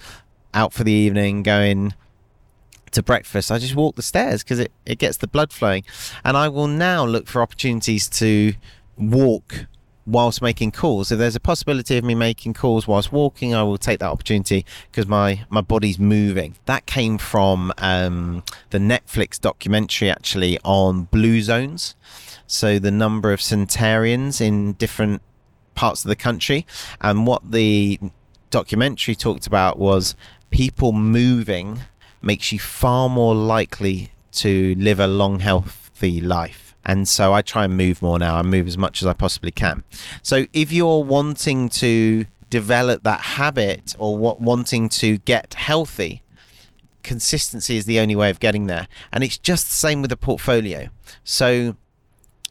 out 0.53 0.71
for 0.71 0.85
the 0.85 0.91
evening, 0.93 1.43
going 1.43 1.93
to 2.95 3.03
breakfast, 3.03 3.51
I 3.51 3.59
just 3.59 3.75
walk 3.75 3.95
the 3.95 4.01
stairs 4.01 4.43
because 4.43 4.59
it, 4.59 4.71
it 4.85 4.97
gets 4.97 5.17
the 5.17 5.27
blood 5.27 5.53
flowing. 5.53 5.83
And 6.23 6.35
I 6.35 6.49
will 6.49 6.67
now 6.67 7.05
look 7.05 7.27
for 7.27 7.41
opportunities 7.41 8.09
to 8.09 8.53
walk 8.97 9.67
whilst 10.05 10.41
making 10.41 10.71
calls. 10.71 11.11
If 11.11 11.17
there's 11.17 11.35
a 11.35 11.39
possibility 11.39 11.97
of 11.97 12.03
me 12.03 12.15
making 12.15 12.53
calls 12.53 12.87
whilst 12.87 13.11
walking, 13.11 13.55
I 13.55 13.63
will 13.63 13.77
take 13.77 13.99
that 13.99 14.09
opportunity 14.09 14.65
because 14.91 15.07
my, 15.07 15.45
my 15.49 15.61
body's 15.61 15.97
moving. 15.97 16.55
That 16.65 16.85
came 16.85 17.17
from 17.17 17.73
um, 17.77 18.43
the 18.69 18.77
Netflix 18.77 19.39
documentary 19.39 20.09
actually 20.09 20.59
on 20.63 21.03
blue 21.05 21.41
zones. 21.41 21.95
So 22.47 22.77
the 22.77 22.91
number 22.91 23.33
of 23.33 23.41
centenarians 23.41 24.39
in 24.39 24.73
different 24.73 25.21
parts 25.73 26.05
of 26.05 26.09
the 26.09 26.15
country. 26.15 26.65
And 27.01 27.25
what 27.25 27.51
the 27.51 27.99
documentary 28.51 29.15
talked 29.15 29.47
about 29.47 29.79
was 29.79 30.15
people 30.51 30.91
moving 30.91 31.81
makes 32.25 32.51
you 32.51 32.59
far 32.59 33.07
more 33.09 33.35
likely 33.35 34.11
to 34.33 34.75
live 34.77 34.99
a 34.99 35.07
long, 35.07 35.39
healthy 35.39 36.19
life. 36.19 36.75
And 36.85 37.07
so 37.07 37.33
I 37.33 37.41
try 37.41 37.65
and 37.65 37.75
move 37.77 38.01
more 38.01 38.19
now. 38.19 38.35
I 38.35 38.41
move 38.41 38.67
as 38.67 38.77
much 38.77 39.01
as 39.01 39.07
I 39.07 39.13
possibly 39.13 39.51
can. 39.51 39.83
So 40.21 40.45
if 40.53 40.71
you're 40.71 41.03
wanting 41.03 41.69
to 41.69 42.25
develop 42.49 43.03
that 43.03 43.21
habit 43.21 43.95
or 43.97 44.17
what, 44.17 44.39
wanting 44.39 44.89
to 44.89 45.17
get 45.19 45.55
healthy, 45.55 46.21
consistency 47.01 47.77
is 47.77 47.85
the 47.85 47.99
only 47.99 48.15
way 48.15 48.29
of 48.29 48.39
getting 48.39 48.67
there. 48.67 48.87
And 49.11 49.23
it's 49.23 49.37
just 49.37 49.67
the 49.67 49.75
same 49.75 50.01
with 50.01 50.09
the 50.09 50.17
portfolio. 50.17 50.89
So 51.23 51.75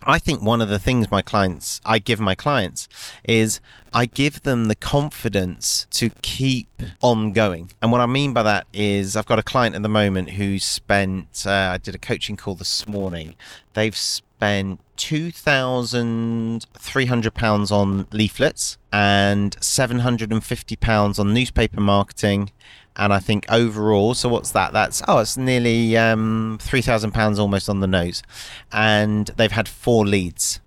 I 0.07 0.19
think 0.19 0.43
one 0.43 0.61
of 0.61 0.69
the 0.69 0.79
things 0.79 1.11
my 1.11 1.23
clients, 1.23 1.81
I 1.85 1.99
give 1.99 2.21
my 2.21 2.35
clients, 2.35 2.89
is 3.25 3.61
I 3.93 4.07
give 4.07 4.43
them 4.43 4.67
the 4.67 4.75
confidence 4.75 5.87
to 5.93 6.11
keep 6.23 6.69
on 7.01 7.33
going. 7.33 7.71
And 7.81 7.91
what 7.91 8.01
I 8.01 8.07
mean 8.07 8.33
by 8.33 8.43
that 8.43 8.67
is 8.73 9.17
I've 9.17 9.27
got 9.27 9.39
a 9.39 9.43
client 9.43 9.75
at 9.75 9.83
the 9.83 9.89
moment 9.89 10.31
who 10.31 10.59
spent, 10.59 11.45
uh, 11.47 11.71
I 11.73 11.79
did 11.79 11.95
a 11.95 11.99
coaching 11.99 12.37
call 12.37 12.55
this 12.55 12.87
morning. 12.87 13.35
They've 13.73 13.97
spent 13.97 14.81
£2,300 14.97 17.73
on 17.73 18.07
leaflets 18.13 18.79
and 18.93 19.57
£750 19.57 21.19
on 21.19 21.35
newspaper 21.35 21.81
marketing 21.81 22.51
and 22.97 23.13
I 23.13 23.19
think 23.19 23.47
overall, 23.49 24.15
so 24.15 24.29
what's 24.29 24.51
that? 24.53 24.73
That's 24.73 25.03
oh, 25.09 25.19
it's 25.19 25.37
nearly 25.37 25.97
um, 25.97 26.59
three 26.61 26.83
thousand 26.83 27.13
pounds 27.13 27.39
almost 27.39 27.69
on 27.69 27.81
the 27.81 27.87
nose, 27.87 28.23
and 28.73 29.27
they've 29.37 29.51
had 29.53 29.69
four 29.69 30.07
leads, 30.07 30.61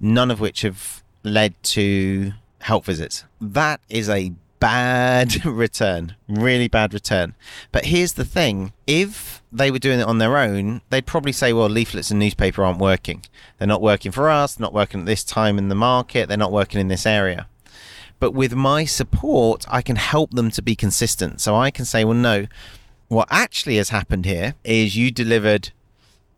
none 0.00 0.30
of 0.30 0.40
which 0.40 0.62
have 0.62 1.02
led 1.22 1.60
to 1.62 2.32
help 2.60 2.84
visits. 2.84 3.24
That 3.40 3.80
is 3.88 4.08
a 4.08 4.32
bad 4.58 5.44
return, 5.44 6.16
really 6.28 6.68
bad 6.68 6.94
return. 6.94 7.34
But 7.72 7.86
here's 7.86 8.14
the 8.14 8.24
thing: 8.24 8.72
if 8.86 9.42
they 9.52 9.70
were 9.70 9.78
doing 9.78 10.00
it 10.00 10.06
on 10.06 10.18
their 10.18 10.38
own, 10.38 10.80
they'd 10.90 11.06
probably 11.06 11.32
say, 11.32 11.52
"Well, 11.52 11.68
leaflets 11.68 12.10
and 12.10 12.18
newspaper 12.18 12.64
aren't 12.64 12.78
working. 12.78 13.22
They're 13.58 13.68
not 13.68 13.82
working 13.82 14.12
for 14.12 14.30
us. 14.30 14.58
Not 14.58 14.72
working 14.72 15.00
at 15.00 15.06
this 15.06 15.24
time 15.24 15.58
in 15.58 15.68
the 15.68 15.74
market. 15.74 16.28
They're 16.28 16.38
not 16.38 16.52
working 16.52 16.80
in 16.80 16.88
this 16.88 17.06
area." 17.06 17.48
But 18.18 18.32
with 18.32 18.54
my 18.54 18.84
support, 18.84 19.64
I 19.68 19.82
can 19.82 19.96
help 19.96 20.32
them 20.32 20.50
to 20.52 20.62
be 20.62 20.74
consistent. 20.74 21.40
So 21.40 21.54
I 21.54 21.70
can 21.70 21.84
say, 21.84 22.04
well, 22.04 22.14
no, 22.14 22.46
what 23.08 23.28
actually 23.30 23.76
has 23.76 23.90
happened 23.90 24.24
here 24.24 24.54
is 24.64 24.96
you 24.96 25.10
delivered 25.10 25.70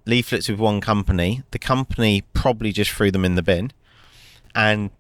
leaflets 0.05 0.49
with 0.49 0.59
one 0.59 0.81
company. 0.81 1.43
The 1.51 1.59
company 1.59 2.25
probably 2.33 2.73
just 2.73 2.91
threw 2.91 3.11
them 3.11 3.25
in 3.25 3.37
the 3.37 3.43
bin. 3.43 3.73
And 4.55 4.91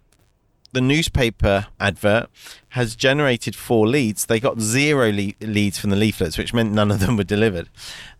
the 0.72 0.80
newspaper 0.80 1.66
advert 1.80 2.28
has 2.70 2.94
generated 2.94 3.56
four 3.56 3.86
leads. 3.86 4.26
They 4.26 4.40
got 4.40 4.60
zero 4.60 5.10
le- 5.10 5.32
leads 5.40 5.78
from 5.78 5.90
the 5.90 5.96
leaflets, 5.96 6.36
which 6.36 6.52
meant 6.52 6.72
none 6.72 6.90
of 6.90 7.00
them 7.00 7.16
were 7.16 7.24
delivered. 7.24 7.68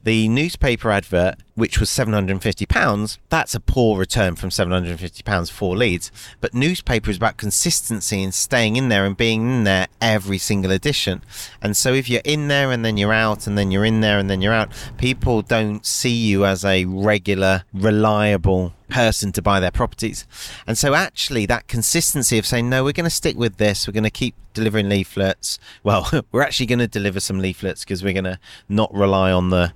The 0.02 0.28
newspaper 0.28 0.90
advert, 0.90 1.37
which 1.55 1.81
was 1.81 1.90
£750, 1.90 3.19
that's 3.28 3.55
a 3.55 3.61
poor 3.61 3.99
return 3.99 4.37
from 4.37 4.50
£750 4.50 5.50
for 5.50 5.76
leads. 5.76 6.11
But 6.40 6.55
newspaper 6.55 7.11
is 7.11 7.17
about 7.17 7.37
consistency 7.37 8.23
and 8.23 8.33
staying 8.33 8.76
in 8.76 8.88
there 8.88 9.05
and 9.05 9.17
being 9.17 9.43
in 9.43 9.64
there 9.64 9.88
every 10.00 10.38
single 10.38 10.71
edition. 10.71 11.23
And 11.61 11.76
so 11.76 11.93
if 11.93 12.09
you're 12.09 12.23
in 12.25 12.49
there 12.49 12.71
and 12.71 12.85
then 12.85 12.97
you're 12.97 13.12
out 13.12 13.47
and 13.47 13.59
then 13.59 13.71
you're 13.71 13.85
in 13.85 14.00
there 14.00 14.19
and 14.19 14.31
then 14.31 14.40
you're 14.40 14.52
out, 14.52 14.71
people 14.97 15.43
don't 15.43 15.85
see 15.85 16.14
you 16.14 16.47
as 16.47 16.64
a 16.64 16.85
regular, 16.87 17.64
reliable 17.75 18.73
person 18.88 19.33
to 19.33 19.43
buy 19.43 19.61
their 19.61 19.71
properties. 19.71 20.26
And 20.67 20.78
so 20.78 20.95
actually 20.95 21.47
that 21.47 21.69
consistency 21.69 22.38
of 22.38 22.47
saying, 22.47 22.71
no, 22.71 22.85
we're 22.85 22.93
going 22.93 23.05
to 23.05 23.11
stick 23.11 23.37
with 23.37 23.57
this, 23.57 23.87
we're 23.87 23.93
going 23.93 24.05
to 24.05 24.11
keep 24.11 24.35
delivering 24.59 24.88
leaflets. 24.88 25.59
Well, 25.83 26.11
we're 26.33 26.43
actually 26.43 26.67
going 26.67 26.81
to 26.81 26.88
deliver 26.88 27.21
some 27.21 27.38
leaflets 27.38 27.85
because 27.85 28.03
we're 28.03 28.12
going 28.12 28.25
to 28.25 28.38
not 28.69 28.93
rely 28.93 29.31
on 29.33 29.50
the 29.50 29.73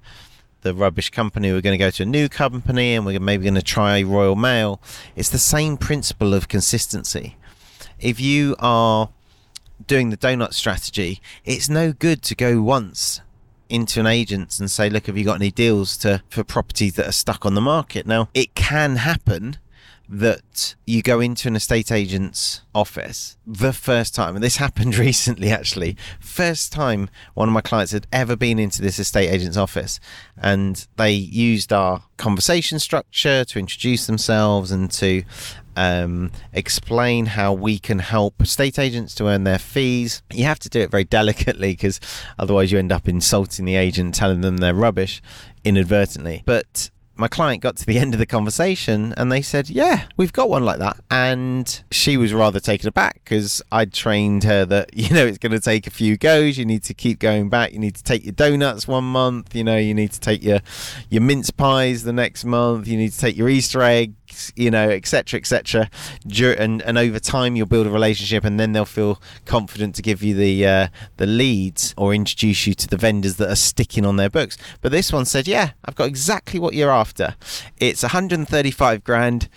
the 0.62 0.74
rubbish 0.74 1.10
company. 1.10 1.50
We're 1.50 1.60
going 1.60 1.78
to 1.78 1.84
go 1.84 1.90
to 1.90 2.02
a 2.04 2.06
new 2.06 2.28
company 2.28 2.94
and 2.94 3.04
we're 3.04 3.18
maybe 3.18 3.42
going 3.42 3.56
to 3.56 3.62
try 3.62 4.00
Royal 4.02 4.36
Mail. 4.36 4.80
It's 5.16 5.28
the 5.28 5.38
same 5.38 5.76
principle 5.76 6.34
of 6.34 6.46
consistency. 6.46 7.36
If 7.98 8.20
you 8.20 8.54
are 8.60 9.08
doing 9.86 10.10
the 10.10 10.16
donut 10.16 10.54
strategy, 10.54 11.20
it's 11.44 11.68
no 11.68 11.92
good 11.92 12.22
to 12.22 12.36
go 12.36 12.62
once 12.62 13.20
into 13.68 13.98
an 13.98 14.06
agent 14.06 14.60
and 14.60 14.70
say, 14.70 14.88
"Look, 14.88 15.06
have 15.06 15.16
you 15.16 15.24
got 15.24 15.36
any 15.36 15.50
deals 15.50 15.96
to 15.98 16.22
for 16.28 16.44
properties 16.44 16.94
that 16.94 17.08
are 17.08 17.12
stuck 17.12 17.44
on 17.44 17.54
the 17.54 17.60
market?" 17.60 18.06
Now, 18.06 18.28
it 18.34 18.54
can 18.54 18.96
happen 18.96 19.58
that 20.08 20.74
you 20.86 21.02
go 21.02 21.20
into 21.20 21.48
an 21.48 21.56
estate 21.56 21.90
agent's 21.90 22.62
office 22.74 23.36
the 23.46 23.72
first 23.72 24.14
time, 24.14 24.34
and 24.34 24.44
this 24.44 24.56
happened 24.66 24.96
recently 24.96 25.50
actually. 25.50 25.96
First 26.20 26.72
time 26.72 27.08
one 27.34 27.48
of 27.48 27.54
my 27.54 27.60
clients 27.60 27.92
had 27.92 28.06
ever 28.12 28.36
been 28.36 28.58
into 28.58 28.82
this 28.82 28.98
estate 28.98 29.28
agent's 29.28 29.56
office, 29.56 30.00
and 30.36 30.86
they 30.96 31.12
used 31.12 31.72
our 31.72 32.02
conversation 32.16 32.78
structure 32.78 33.44
to 33.44 33.58
introduce 33.58 34.06
themselves 34.06 34.70
and 34.70 34.90
to 34.92 35.22
um, 35.76 36.30
explain 36.52 37.26
how 37.26 37.52
we 37.52 37.78
can 37.78 37.98
help 37.98 38.40
estate 38.40 38.78
agents 38.78 39.14
to 39.16 39.26
earn 39.26 39.44
their 39.44 39.58
fees. 39.58 40.22
You 40.32 40.44
have 40.44 40.58
to 40.60 40.68
do 40.68 40.80
it 40.80 40.90
very 40.90 41.04
delicately 41.04 41.72
because 41.72 42.00
otherwise 42.38 42.72
you 42.72 42.78
end 42.78 42.92
up 42.92 43.08
insulting 43.08 43.64
the 43.64 43.76
agent, 43.76 44.14
telling 44.14 44.40
them 44.42 44.58
they're 44.58 44.74
rubbish 44.74 45.22
inadvertently. 45.64 46.42
But 46.44 46.90
my 47.14 47.28
client 47.28 47.62
got 47.62 47.76
to 47.76 47.86
the 47.86 47.98
end 47.98 48.14
of 48.14 48.18
the 48.18 48.26
conversation 48.26 49.12
and 49.16 49.30
they 49.30 49.42
said, 49.42 49.68
Yeah, 49.68 50.04
we've 50.16 50.32
got 50.32 50.48
one 50.48 50.64
like 50.64 50.78
that. 50.78 50.98
And 51.10 51.82
she 51.90 52.16
was 52.16 52.32
rather 52.32 52.60
taken 52.60 52.88
aback 52.88 53.20
because 53.24 53.62
I'd 53.70 53.92
trained 53.92 54.44
her 54.44 54.64
that, 54.66 54.90
you 54.96 55.14
know, 55.14 55.26
it's 55.26 55.38
going 55.38 55.52
to 55.52 55.60
take 55.60 55.86
a 55.86 55.90
few 55.90 56.16
goes. 56.16 56.58
You 56.58 56.64
need 56.64 56.82
to 56.84 56.94
keep 56.94 57.18
going 57.18 57.48
back. 57.48 57.72
You 57.72 57.78
need 57.78 57.94
to 57.96 58.02
take 58.02 58.24
your 58.24 58.32
donuts 58.32 58.88
one 58.88 59.04
month. 59.04 59.54
You 59.54 59.64
know, 59.64 59.76
you 59.76 59.94
need 59.94 60.12
to 60.12 60.20
take 60.20 60.42
your, 60.42 60.60
your 61.10 61.22
mince 61.22 61.50
pies 61.50 62.04
the 62.04 62.12
next 62.12 62.44
month. 62.44 62.88
You 62.88 62.96
need 62.96 63.12
to 63.12 63.18
take 63.18 63.36
your 63.36 63.48
Easter 63.48 63.82
egg 63.82 64.14
you 64.56 64.70
know, 64.70 64.88
etc., 64.88 65.38
etc. 65.38 65.90
And 66.58 66.82
and 66.82 66.98
over 66.98 67.18
time, 67.18 67.56
you'll 67.56 67.66
build 67.66 67.86
a 67.86 67.90
relationship, 67.90 68.44
and 68.44 68.58
then 68.58 68.72
they'll 68.72 68.84
feel 68.84 69.20
confident 69.44 69.94
to 69.96 70.02
give 70.02 70.22
you 70.22 70.34
the 70.34 70.66
uh, 70.66 70.88
the 71.16 71.26
leads 71.26 71.94
or 71.96 72.14
introduce 72.14 72.66
you 72.66 72.74
to 72.74 72.88
the 72.88 72.96
vendors 72.96 73.36
that 73.36 73.50
are 73.50 73.56
sticking 73.56 74.04
on 74.04 74.16
their 74.16 74.30
books. 74.30 74.56
But 74.80 74.92
this 74.92 75.12
one 75.12 75.24
said, 75.24 75.46
"Yeah, 75.46 75.72
I've 75.84 75.94
got 75.94 76.08
exactly 76.08 76.58
what 76.58 76.74
you're 76.74 76.90
after. 76.90 77.36
It's 77.78 78.02
135 78.02 79.04
grand." 79.04 79.48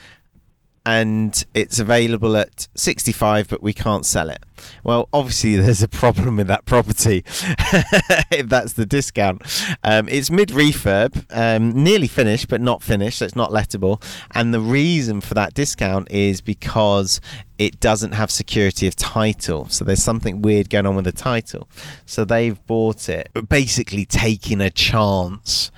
And 0.86 1.46
it's 1.54 1.80
available 1.80 2.36
at 2.38 2.68
65 2.76 3.48
but 3.50 3.62
we 3.62 3.74
can't 3.74 4.06
sell 4.06 4.30
it. 4.30 4.44
Well 4.84 5.10
obviously 5.12 5.56
there's 5.58 5.84
a 5.84 5.88
problem 5.88 6.38
with 6.38 6.48
that 6.48 6.66
property 6.66 7.24
if 7.28 8.48
that's 8.48 8.74
the 8.74 8.86
discount. 8.86 9.42
Um, 9.84 10.08
it's 10.10 10.30
mid 10.30 10.50
refurb 10.50 11.26
um, 11.32 11.84
nearly 11.84 12.08
finished 12.08 12.48
but 12.48 12.62
not 12.62 12.84
finished 12.84 13.20
so 13.20 13.26
it's 13.26 13.36
not 13.36 13.52
lettable. 13.52 14.02
And 14.32 14.54
the 14.54 14.62
reason 14.62 15.22
for 15.22 15.34
that 15.34 15.54
discount 15.54 16.12
is 16.12 16.42
because 16.42 17.22
it 17.58 17.80
doesn't 17.80 18.12
have 18.12 18.30
security 18.30 18.88
of 18.88 18.96
title. 18.96 19.68
So 19.70 19.86
there's 19.86 20.04
something 20.04 20.42
weird 20.42 20.70
going 20.70 20.86
on 20.86 20.96
with 20.96 21.06
the 21.06 21.12
title. 21.12 21.70
So 22.06 22.26
they've 22.26 22.64
bought 22.68 23.08
it 23.08 23.30
basically 23.48 24.06
taking 24.06 24.60
a 24.62 24.70
chance 24.70 25.72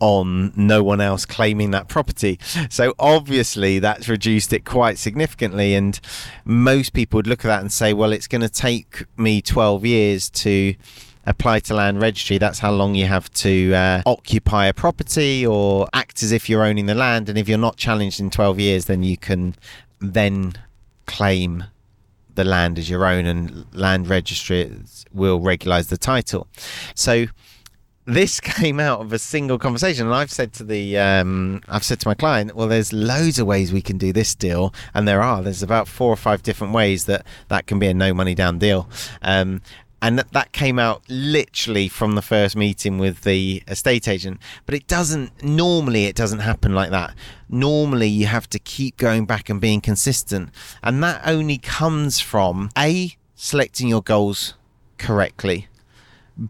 on 0.00 0.52
no 0.56 0.82
one 0.82 1.00
else 1.00 1.24
claiming 1.24 1.70
that 1.70 1.88
property. 1.88 2.38
So 2.68 2.94
obviously 2.98 3.78
that's 3.78 4.08
reduced 4.08 4.52
it 4.52 4.64
quite 4.64 4.98
significantly. 4.98 5.74
And 5.74 5.98
most 6.44 6.92
people 6.92 7.18
would 7.18 7.26
look 7.26 7.44
at 7.44 7.48
that 7.48 7.60
and 7.60 7.72
say, 7.72 7.92
well, 7.92 8.12
it's 8.12 8.26
going 8.26 8.42
to 8.42 8.48
take 8.48 9.04
me 9.16 9.40
12 9.40 9.86
years 9.86 10.30
to 10.30 10.74
apply 11.26 11.60
to 11.60 11.74
land 11.74 12.00
registry. 12.00 12.38
That's 12.38 12.58
how 12.58 12.72
long 12.72 12.94
you 12.94 13.06
have 13.06 13.30
to 13.34 13.72
uh, 13.74 14.02
occupy 14.06 14.66
a 14.66 14.74
property 14.74 15.46
or 15.46 15.88
act 15.92 16.22
as 16.22 16.32
if 16.32 16.48
you're 16.48 16.64
owning 16.64 16.86
the 16.86 16.94
land. 16.94 17.28
And 17.28 17.38
if 17.38 17.48
you're 17.48 17.58
not 17.58 17.76
challenged 17.76 18.20
in 18.20 18.30
12 18.30 18.60
years, 18.60 18.84
then 18.86 19.02
you 19.02 19.16
can 19.16 19.54
then 20.00 20.54
claim 21.06 21.64
the 22.34 22.44
land 22.44 22.78
as 22.78 22.90
your 22.90 23.06
own 23.06 23.26
and 23.26 23.64
land 23.72 24.08
registry 24.08 24.70
will 25.12 25.40
regularize 25.40 25.88
the 25.88 25.96
title. 25.96 26.48
So 26.94 27.26
this 28.06 28.40
came 28.58 28.78
out 28.78 29.00
of 29.00 29.12
a 29.12 29.18
single 29.18 29.58
conversation 29.58 30.06
and 30.06 30.14
i've 30.14 30.30
said 30.30 30.52
to 30.52 30.64
the 30.64 30.98
um, 30.98 31.60
i've 31.68 31.84
said 31.84 31.98
to 32.00 32.08
my 32.08 32.14
client 32.14 32.54
well 32.54 32.68
there's 32.68 32.92
loads 32.92 33.38
of 33.38 33.46
ways 33.46 33.72
we 33.72 33.82
can 33.82 33.98
do 33.98 34.12
this 34.12 34.34
deal 34.34 34.72
and 34.92 35.06
there 35.08 35.22
are. 35.22 35.42
There's 35.42 35.62
about 35.62 35.88
four 35.88 36.10
or 36.10 36.16
five 36.16 36.42
different 36.42 36.72
ways 36.72 37.06
that 37.06 37.26
that 37.48 37.66
can 37.66 37.78
be 37.78 37.88
a 37.88 37.94
no 37.94 38.14
money 38.14 38.34
down 38.34 38.58
deal. 38.58 38.88
Um, 39.22 39.62
and 40.02 40.18
that, 40.18 40.32
that 40.32 40.52
came 40.52 40.78
out 40.78 41.02
literally 41.08 41.88
from 41.88 42.14
the 42.14 42.20
first 42.20 42.56
meeting 42.56 42.98
with 42.98 43.22
the 43.22 43.62
estate 43.66 44.06
agent. 44.06 44.38
But 44.66 44.74
it 44.74 44.86
doesn't 44.86 45.42
normally 45.42 46.04
it 46.04 46.14
doesn't 46.14 46.40
happen 46.40 46.74
like 46.74 46.90
that. 46.90 47.14
Normally 47.48 48.08
you 48.08 48.26
have 48.26 48.48
to 48.50 48.58
keep 48.58 48.98
going 48.98 49.24
back 49.24 49.48
and 49.48 49.60
being 49.60 49.80
consistent. 49.80 50.50
And 50.82 51.02
that 51.02 51.22
only 51.26 51.58
comes 51.58 52.20
from 52.20 52.70
a 52.76 53.16
selecting 53.34 53.88
your 53.88 54.02
goals 54.02 54.54
correctly. 54.98 55.68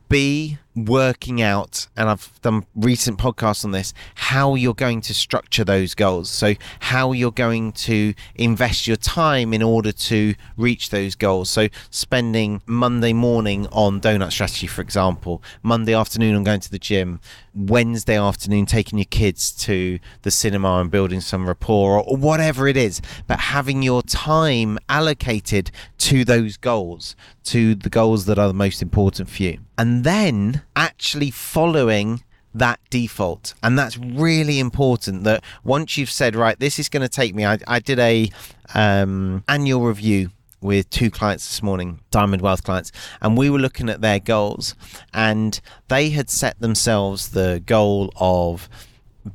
B 0.09 0.59
working 0.77 1.41
out, 1.41 1.87
and 1.97 2.09
I've 2.09 2.41
done 2.43 2.67
recent 2.75 3.19
podcasts 3.19 3.65
on 3.65 3.71
this, 3.71 3.95
how 4.15 4.55
you're 4.55 4.75
going 4.75 5.01
to 5.03 5.15
structure 5.15 5.65
those 5.65 5.95
goals. 5.95 6.31
So, 6.31 6.55
how 6.81 7.13
you're 7.13 7.31
going 7.31 7.73
to 7.73 8.15
invest 8.35 8.87
your 8.87 8.97
time 8.97 9.53
in 9.53 9.63
order 9.63 9.93
to 9.93 10.35
reach 10.57 10.91
those 10.91 11.15
goals. 11.15 11.51
So, 11.51 11.69
spending 11.91 12.63
Monday 12.67 13.13
morning 13.13 13.67
on 13.69 14.01
donut 14.01 14.33
strategy, 14.33 14.67
for 14.67 14.83
example, 14.83 15.43
Monday 15.63 15.95
afternoon 15.95 16.35
on 16.35 16.45
going 16.45 16.61
to 16.61 16.71
the 16.71 16.79
gym, 16.79 17.21
Wednesday 17.55 18.19
afternoon 18.19 18.67
taking 18.67 18.99
your 18.99 19.07
kids 19.07 19.53
to 19.53 19.99
the 20.23 20.31
cinema 20.31 20.81
and 20.81 20.91
building 20.91 21.21
some 21.21 21.47
rapport, 21.47 22.03
or, 22.03 22.17
whatever 22.17 22.67
it 22.67 22.77
is, 22.77 23.01
but 23.27 23.39
having 23.39 23.83
your 23.83 24.03
time 24.03 24.79
allocated 24.89 25.71
to 25.99 26.25
those 26.25 26.57
goals, 26.57 27.15
to 27.45 27.75
the 27.75 27.91
goals 27.91 28.25
that 28.27 28.39
are 28.39 28.49
the 28.49 28.55
most 28.55 28.83
important 28.83 29.29
for 29.29 29.43
you. 29.43 29.64
And 29.77 30.05
then 30.05 30.63
actually 30.77 31.31
following 31.31 32.23
that 32.55 32.79
default. 32.91 33.55
And 33.63 33.79
that's 33.79 33.99
really 33.99 34.61
important 34.61 35.25
that 35.25 35.43
once 35.65 35.99
you've 35.99 36.11
said 36.11 36.37
right 36.37 36.59
this 36.59 36.79
is 36.79 36.89
going 36.89 37.03
to 37.03 37.09
take 37.09 37.35
me 37.35 37.45
i, 37.45 37.59
I 37.67 37.81
did 37.81 37.99
a 37.99 38.31
um, 38.75 39.43
annual 39.49 39.81
review 39.83 40.31
with 40.61 40.89
two 40.89 41.11
clients 41.11 41.47
this 41.47 41.63
morning 41.63 42.01
diamond 42.11 42.41
wealth 42.41 42.65
clients 42.65 42.91
and 43.21 43.37
we 43.37 43.51
were 43.51 43.59
looking 43.59 43.91
at 43.91 44.01
their 44.01 44.21
goals. 44.21 44.75
And 45.13 45.61
they 45.89 46.11
had 46.11 46.31
set 46.31 46.59
themselves 46.61 47.31
the 47.31 47.63
goal 47.67 48.13
of 48.17 48.69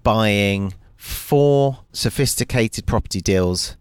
buying 0.03 0.73
four 0.95 1.79
sophisticated 1.93 2.85
property 2.85 3.21
deals 3.21 3.77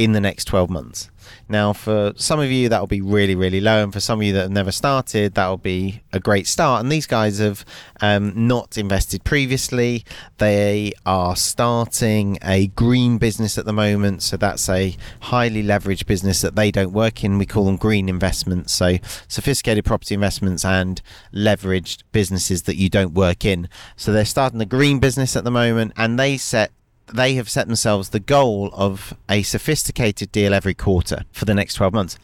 in 0.00 0.12
the 0.12 0.20
next 0.20 0.46
12 0.46 0.70
months 0.70 1.10
now, 1.48 1.72
for 1.72 2.12
some 2.16 2.40
of 2.40 2.50
you, 2.50 2.68
that 2.68 2.80
will 2.80 2.86
be 2.86 3.00
really, 3.00 3.34
really 3.34 3.60
low, 3.60 3.82
and 3.82 3.92
for 3.92 4.00
some 4.00 4.20
of 4.20 4.22
you 4.24 4.32
that 4.34 4.42
have 4.42 4.50
never 4.50 4.72
started, 4.72 5.34
that 5.34 5.48
will 5.48 5.56
be 5.56 6.02
a 6.12 6.20
great 6.20 6.46
start. 6.46 6.82
And 6.82 6.92
these 6.92 7.06
guys 7.06 7.38
have 7.38 7.64
um, 8.00 8.46
not 8.46 8.78
invested 8.78 9.24
previously. 9.24 10.04
They 10.38 10.92
are 11.04 11.36
starting 11.36 12.38
a 12.42 12.68
green 12.68 13.18
business 13.18 13.58
at 13.58 13.64
the 13.64 13.72
moment, 13.72 14.22
so 14.22 14.36
that's 14.36 14.68
a 14.68 14.96
highly 15.20 15.62
leveraged 15.62 16.06
business 16.06 16.40
that 16.40 16.56
they 16.56 16.70
don't 16.70 16.92
work 16.92 17.24
in. 17.24 17.38
We 17.38 17.46
call 17.46 17.64
them 17.64 17.76
green 17.76 18.08
investments, 18.08 18.72
so 18.72 18.98
sophisticated 19.28 19.84
property 19.84 20.14
investments 20.14 20.64
and 20.64 21.02
leveraged 21.34 22.02
businesses 22.12 22.62
that 22.62 22.76
you 22.76 22.88
don't 22.88 23.12
work 23.12 23.44
in. 23.44 23.68
So 23.96 24.12
they're 24.12 24.24
starting 24.24 24.60
a 24.60 24.66
green 24.66 25.00
business 25.00 25.36
at 25.36 25.44
the 25.44 25.50
moment, 25.50 25.92
and 25.96 26.18
they 26.18 26.36
set 26.36 26.72
they 27.14 27.34
have 27.34 27.48
set 27.48 27.66
themselves 27.66 28.10
the 28.10 28.20
goal 28.20 28.70
of 28.72 29.14
a 29.28 29.42
sophisticated 29.42 30.32
deal 30.32 30.54
every 30.54 30.74
quarter 30.74 31.24
for 31.32 31.44
the 31.44 31.54
next 31.54 31.74
12 31.74 31.92
months. 31.92 32.18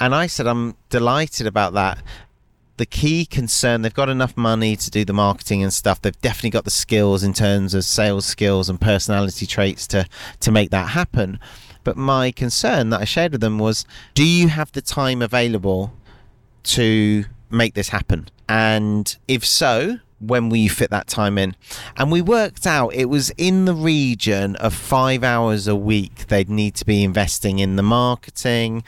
And 0.00 0.14
I 0.14 0.26
said, 0.26 0.46
I'm 0.46 0.76
delighted 0.90 1.46
about 1.46 1.72
that. 1.74 1.98
the 2.78 2.86
key 2.86 3.24
concern 3.24 3.80
they've 3.82 3.94
got 3.94 4.08
enough 4.10 4.36
money 4.36 4.76
to 4.76 4.90
do 4.90 5.02
the 5.04 5.12
marketing 5.12 5.62
and 5.62 5.72
stuff 5.72 6.00
they've 6.02 6.20
definitely 6.20 6.50
got 6.50 6.64
the 6.64 6.70
skills 6.70 7.22
in 7.22 7.32
terms 7.32 7.72
of 7.72 7.84
sales 7.84 8.26
skills 8.26 8.68
and 8.68 8.80
personality 8.80 9.46
traits 9.46 9.86
to 9.86 10.06
to 10.40 10.50
make 10.52 10.70
that 10.70 10.90
happen 10.90 11.38
but 11.84 11.96
my 11.96 12.30
concern 12.30 12.90
that 12.90 13.00
I 13.00 13.04
shared 13.04 13.32
with 13.32 13.40
them 13.40 13.58
was 13.58 13.86
do 14.14 14.24
you 14.24 14.48
have 14.48 14.72
the 14.72 14.82
time 14.82 15.22
available 15.22 15.92
to 16.64 17.24
make 17.48 17.72
this 17.72 17.88
happen 17.88 18.28
and 18.48 19.16
if 19.26 19.42
so 19.46 19.98
when 20.20 20.50
you 20.50 20.70
fit 20.70 20.90
that 20.90 21.06
time 21.06 21.38
in? 21.38 21.54
And 21.96 22.10
we 22.10 22.22
worked 22.22 22.66
out 22.66 22.94
it 22.94 23.06
was 23.06 23.30
in 23.36 23.64
the 23.64 23.74
region 23.74 24.56
of 24.56 24.74
five 24.74 25.22
hours 25.22 25.68
a 25.68 25.76
week 25.76 26.26
they'd 26.28 26.48
need 26.48 26.74
to 26.76 26.84
be 26.84 27.04
investing 27.04 27.58
in 27.58 27.76
the 27.76 27.82
marketing, 27.82 28.82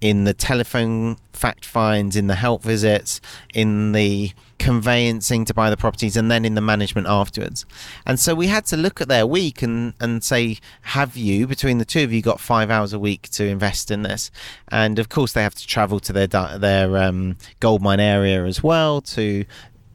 in 0.00 0.24
the 0.24 0.34
telephone 0.34 1.16
fact 1.32 1.64
finds, 1.64 2.16
in 2.16 2.26
the 2.26 2.34
help 2.34 2.62
visits, 2.62 3.20
in 3.54 3.92
the 3.92 4.32
conveyancing 4.58 5.44
to 5.44 5.54
buy 5.54 5.68
the 5.70 5.76
properties, 5.76 6.16
and 6.16 6.30
then 6.30 6.44
in 6.44 6.54
the 6.54 6.60
management 6.60 7.06
afterwards. 7.06 7.66
And 8.06 8.20
so 8.20 8.34
we 8.34 8.46
had 8.46 8.66
to 8.66 8.76
look 8.76 9.00
at 9.00 9.08
their 9.08 9.26
week 9.26 9.62
and, 9.62 9.94
and 10.00 10.22
say, 10.22 10.58
have 10.82 11.16
you, 11.16 11.46
between 11.46 11.78
the 11.78 11.84
two 11.84 12.04
of 12.04 12.12
you, 12.12 12.22
got 12.22 12.40
five 12.40 12.70
hours 12.70 12.92
a 12.92 12.98
week 12.98 13.28
to 13.30 13.46
invest 13.46 13.90
in 13.90 14.02
this? 14.02 14.30
And 14.68 14.98
of 14.98 15.08
course, 15.08 15.32
they 15.32 15.42
have 15.42 15.54
to 15.54 15.66
travel 15.66 16.00
to 16.00 16.12
their 16.12 16.26
their 16.26 16.96
um, 16.98 17.36
gold 17.60 17.82
mine 17.82 18.00
area 18.00 18.44
as 18.44 18.62
well 18.62 19.00
to 19.02 19.44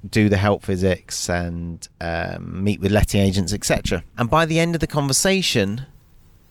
do 0.08 0.30
the 0.30 0.38
help 0.38 0.64
visits 0.64 1.30
and 1.30 1.88
um, 2.00 2.64
meet 2.64 2.80
with 2.80 2.92
letting 2.92 3.22
agents, 3.22 3.54
etc. 3.54 4.04
And 4.18 4.30
by 4.30 4.46
the 4.46 4.60
end 4.60 4.76
of 4.76 4.82
the 4.82 4.88
conversation, 4.88 5.86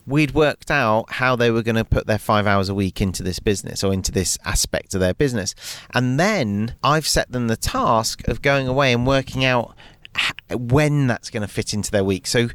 we'd 0.06 0.32
worked 0.32 0.70
out 0.70 1.12
how 1.12 1.36
they 1.36 1.50
were 1.50 1.62
going 1.62 1.76
to 1.76 1.84
put 1.84 2.06
their 2.06 2.18
five 2.18 2.46
hours 2.46 2.68
a 2.68 2.74
week 2.74 3.00
into 3.00 3.22
this 3.22 3.38
business 3.38 3.84
or 3.84 3.92
into 3.92 4.10
this 4.10 4.38
aspect 4.44 4.94
of 4.94 5.00
their 5.00 5.14
business. 5.14 5.54
And 5.94 6.18
then 6.18 6.74
I've 6.82 7.06
set 7.06 7.30
them 7.30 7.48
the 7.48 7.56
task 7.56 8.26
of 8.26 8.42
going 8.42 8.66
away 8.66 8.92
and 8.92 9.06
working 9.06 9.44
out 9.44 9.74
when 10.50 11.06
that's 11.06 11.30
going 11.30 11.42
to 11.42 11.48
fit 11.48 11.74
into 11.74 11.90
their 11.90 12.04
week. 12.04 12.26
So, 12.26 12.48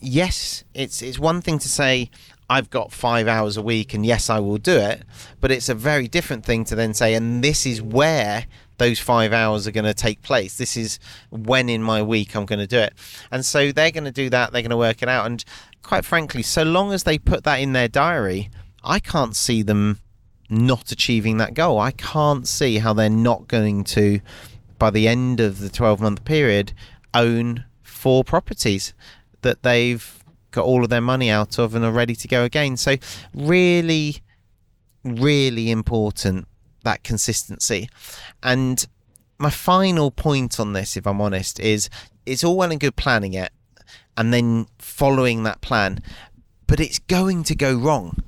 yes, 0.00 0.64
it's 0.74 1.02
it's 1.02 1.18
one 1.18 1.40
thing 1.42 1.58
to 1.58 1.68
say 1.68 2.10
I've 2.48 2.70
got 2.70 2.92
five 2.92 3.28
hours 3.28 3.56
a 3.56 3.62
week 3.62 3.94
and 3.94 4.04
yes, 4.04 4.28
I 4.28 4.38
will 4.38 4.58
do 4.58 4.76
it, 4.76 5.02
but 5.40 5.50
it's 5.50 5.68
a 5.68 5.74
very 5.74 6.08
different 6.08 6.44
thing 6.44 6.64
to 6.66 6.74
then 6.74 6.94
say, 6.94 7.14
and 7.14 7.42
this 7.42 7.66
is 7.66 7.80
where 7.80 8.46
those 8.78 8.98
five 8.98 9.32
hours 9.32 9.66
are 9.66 9.72
going 9.72 9.84
to 9.84 9.94
take 9.94 10.22
place. 10.22 10.56
This 10.56 10.76
is 10.76 10.98
when 11.30 11.68
in 11.68 11.82
my 11.82 12.02
week 12.02 12.34
I'm 12.34 12.46
going 12.46 12.58
to 12.58 12.66
do 12.66 12.78
it. 12.78 12.94
And 13.30 13.44
so 13.44 13.72
they're 13.72 13.90
going 13.90 14.04
to 14.04 14.12
do 14.12 14.30
that, 14.30 14.52
they're 14.52 14.62
going 14.62 14.70
to 14.70 14.76
work 14.76 15.02
it 15.02 15.08
out. 15.08 15.26
And 15.26 15.44
quite 15.82 16.04
frankly, 16.04 16.42
so 16.42 16.62
long 16.62 16.92
as 16.92 17.04
they 17.04 17.18
put 17.18 17.44
that 17.44 17.56
in 17.56 17.72
their 17.72 17.88
diary, 17.88 18.50
I 18.82 18.98
can't 18.98 19.36
see 19.36 19.62
them 19.62 20.00
not 20.50 20.92
achieving 20.92 21.38
that 21.38 21.54
goal. 21.54 21.78
I 21.78 21.92
can't 21.92 22.46
see 22.46 22.78
how 22.78 22.92
they're 22.92 23.08
not 23.08 23.48
going 23.48 23.84
to, 23.84 24.20
by 24.78 24.90
the 24.90 25.08
end 25.08 25.40
of 25.40 25.60
the 25.60 25.68
12 25.68 26.00
month 26.00 26.24
period, 26.24 26.72
own 27.12 27.64
four 27.82 28.24
properties 28.24 28.92
that 29.42 29.62
they've 29.62 30.22
got 30.50 30.64
all 30.64 30.84
of 30.84 30.90
their 30.90 31.00
money 31.00 31.30
out 31.30 31.58
of 31.58 31.74
and 31.74 31.84
are 31.84 31.92
ready 31.92 32.14
to 32.14 32.28
go 32.28 32.44
again. 32.44 32.76
So, 32.76 32.96
really, 33.34 34.18
really 35.02 35.70
important 35.70 36.46
that 36.84 37.02
consistency. 37.02 37.88
And 38.42 38.86
my 39.38 39.50
final 39.50 40.10
point 40.10 40.60
on 40.60 40.72
this, 40.72 40.96
if 40.96 41.06
I'm 41.06 41.20
honest, 41.20 41.60
is 41.60 41.90
it's 42.24 42.44
all 42.44 42.56
well 42.56 42.70
and 42.70 42.80
good 42.80 42.96
planning 42.96 43.34
it 43.34 43.52
and 44.16 44.32
then 44.32 44.66
following 44.78 45.42
that 45.42 45.60
plan, 45.60 46.00
but 46.66 46.80
it's 46.80 46.98
going 47.00 47.42
to 47.44 47.54
go 47.54 47.74
wrong 47.74 48.22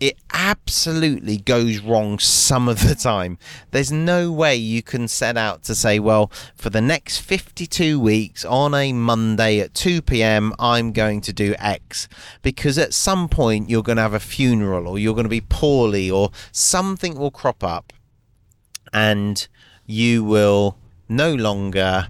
it 0.00 0.18
absolutely 0.32 1.36
goes 1.36 1.78
wrong 1.78 2.18
some 2.18 2.68
of 2.68 2.86
the 2.86 2.94
time. 2.94 3.38
There's 3.70 3.92
no 3.92 4.32
way 4.32 4.56
you 4.56 4.82
can 4.82 5.08
set 5.08 5.36
out 5.36 5.62
to 5.64 5.74
say, 5.74 5.98
well, 5.98 6.30
for 6.54 6.70
the 6.70 6.80
next 6.80 7.18
52 7.18 7.98
weeks 8.00 8.44
on 8.44 8.74
a 8.74 8.92
Monday 8.92 9.60
at 9.60 9.74
2 9.74 10.02
p.m., 10.02 10.52
I'm 10.58 10.92
going 10.92 11.20
to 11.22 11.32
do 11.32 11.54
X. 11.58 12.08
Because 12.42 12.78
at 12.78 12.92
some 12.92 13.28
point 13.28 13.70
you're 13.70 13.82
going 13.82 13.96
to 13.96 14.02
have 14.02 14.14
a 14.14 14.20
funeral 14.20 14.88
or 14.88 14.98
you're 14.98 15.14
going 15.14 15.24
to 15.24 15.30
be 15.30 15.40
poorly 15.40 16.10
or 16.10 16.30
something 16.52 17.16
will 17.16 17.30
crop 17.30 17.62
up 17.62 17.92
and 18.92 19.46
you 19.86 20.24
will 20.24 20.76
no 21.08 21.34
longer 21.34 22.08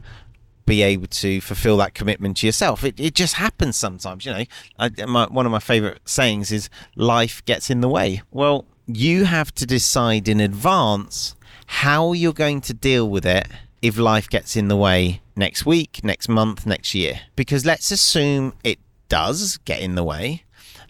be 0.67 0.83
able 0.83 1.07
to 1.07 1.41
fulfill 1.41 1.77
that 1.79 1.95
commitment 1.95 2.39
to 2.39 2.47
yourself. 2.47 2.85
It, 2.85 2.99
it 2.99 3.15
just 3.15 3.35
happens 3.35 3.77
sometimes, 3.77 4.25
you 4.25 4.33
know. 4.33 4.45
I, 4.79 4.91
my, 5.07 5.27
one 5.27 5.47
of 5.47 5.53
my 5.53 5.59
favorite 5.59 6.01
sayings 6.05 6.51
is 6.51 6.71
life 6.97 7.45
gets 7.45 7.71
in 7.71 7.81
the 7.81 7.89
way. 7.89 8.23
Well, 8.31 8.67
you 8.87 9.25
have 9.25 9.55
to 9.57 9.67
decide 9.67 10.29
in 10.29 10.41
advance 10.41 11.37
how 11.67 12.13
you're 12.13 12.33
going 12.33 12.61
to 12.63 12.75
deal 12.75 13.09
with 13.09 13.27
it 13.27 13.47
if 13.83 13.99
life 13.99 14.29
gets 14.29 14.57
in 14.57 14.69
the 14.69 14.77
way 14.77 15.21
next 15.37 15.67
week, 15.67 16.01
next 16.03 16.29
month, 16.29 16.67
next 16.67 16.95
year. 16.95 17.21
Because 17.37 17.67
let's 17.67 17.91
assume 17.91 18.55
it 18.63 18.79
does 19.09 19.59
get 19.59 19.81
in 19.81 19.95
the 19.95 20.05
way 20.05 20.45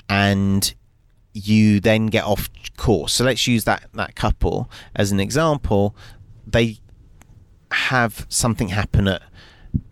and 0.09 0.75
you 1.33 1.81
then 1.81 2.07
get 2.07 2.25
off 2.25 2.49
course. 2.77 3.15
So 3.15 3.25
let's 3.25 3.47
use 3.47 3.65
that 3.65 3.89
that 3.95 4.15
couple 4.15 4.71
as 4.95 5.13
an 5.13 5.21
example. 5.21 5.97
They 6.47 6.79
have 7.71 8.27
something 8.29 8.69
happen 8.69 9.09
at 9.09 9.23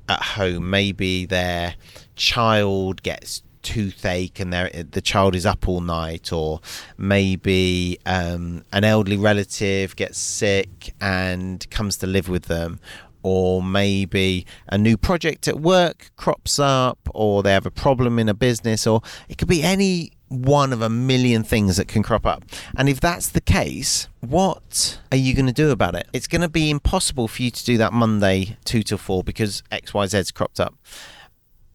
at 0.09 0.23
home. 0.23 0.71
Maybe 0.71 1.27
their 1.27 1.75
child 2.17 3.03
gets 3.03 3.43
toothache 3.63 4.41
and 4.41 4.53
the 4.53 5.01
child 5.01 5.35
is 5.35 5.47
up 5.47 5.69
all 5.69 5.81
night, 5.81 6.33
or 6.33 6.61
maybe 6.99 7.99
um, 8.07 8.65
an 8.73 8.85
elderly 8.85 9.17
relative 9.17 9.97
gets 9.97 10.19
sick 10.19 10.95
and 11.01 11.69
comes 11.71 11.97
to 11.99 12.07
live 12.07 12.29
with 12.29 12.45
them, 12.45 12.81
or 13.23 13.63
maybe 13.63 14.47
a 14.69 14.79
new 14.79 14.97
project 14.97 15.49
at 15.49 15.61
work 15.61 16.11
crops 16.17 16.59
up, 16.59 16.99
or 17.15 17.43
they 17.43 17.53
have 17.53 17.67
a 17.67 17.71
problem 17.71 18.19
in 18.19 18.29
a 18.29 18.35
business, 18.35 18.87
or 18.87 19.03
it 19.29 19.39
could 19.39 19.49
be 19.49 19.63
any 19.63 20.13
one 20.33 20.73
of 20.73 20.81
a 20.81 20.89
million 20.89 21.45
things 21.45 21.77
that 21.77 21.89
can 21.89 22.03
crop 22.03 22.25
up. 22.25 22.45
And 22.77 22.89
if 22.89 23.01
that's 23.01 23.29
the 23.29 23.41
case, 23.41 24.09
what 24.21 24.99
are 25.11 25.19
you 25.19 25.35
going 25.35 25.47
to 25.47 25.53
do 25.53 25.71
about 25.71 25.95
it? 25.95 26.09
It's 26.13 26.27
going 26.27 26.41
to 26.41 26.49
be 26.49 26.71
impossible 26.71 27.29
for 27.29 27.43
you 27.43 27.51
to 27.51 27.65
do 27.65 27.77
that 27.79 27.93
Monday 27.93 28.57
2 28.65 28.83
till 28.83 28.99
4 28.99 29.23
because 29.23 29.63
XYZ's 29.71 30.31
cropped 30.31 30.59
up. 30.59 30.75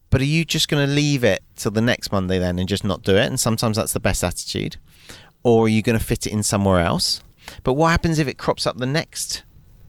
But 0.10 0.21
are 0.21 0.25
you 0.25 0.45
just 0.45 0.69
going 0.69 0.88
to 0.88 0.91
leave 0.91 1.23
it 1.23 1.43
till 1.55 1.71
the 1.71 1.81
next 1.81 2.12
Monday 2.12 2.39
then 2.39 2.57
and 2.57 2.67
just 2.67 2.83
not 2.83 3.03
do 3.03 3.15
it? 3.15 3.25
And 3.25 3.39
sometimes 3.39 3.77
that's 3.77 3.93
the 3.93 3.99
best 3.99 4.23
attitude. 4.23 4.77
Or 5.43 5.65
are 5.65 5.69
you 5.69 5.81
going 5.81 5.97
to 5.97 6.03
fit 6.03 6.25
it 6.25 6.33
in 6.33 6.43
somewhere 6.43 6.79
else? 6.79 7.21
But 7.63 7.73
what 7.73 7.89
happens 7.89 8.17
if 8.19 8.27
it 8.27 8.38
crops 8.38 8.65
up 8.65 8.77
the 8.77 8.86
next 8.86 9.43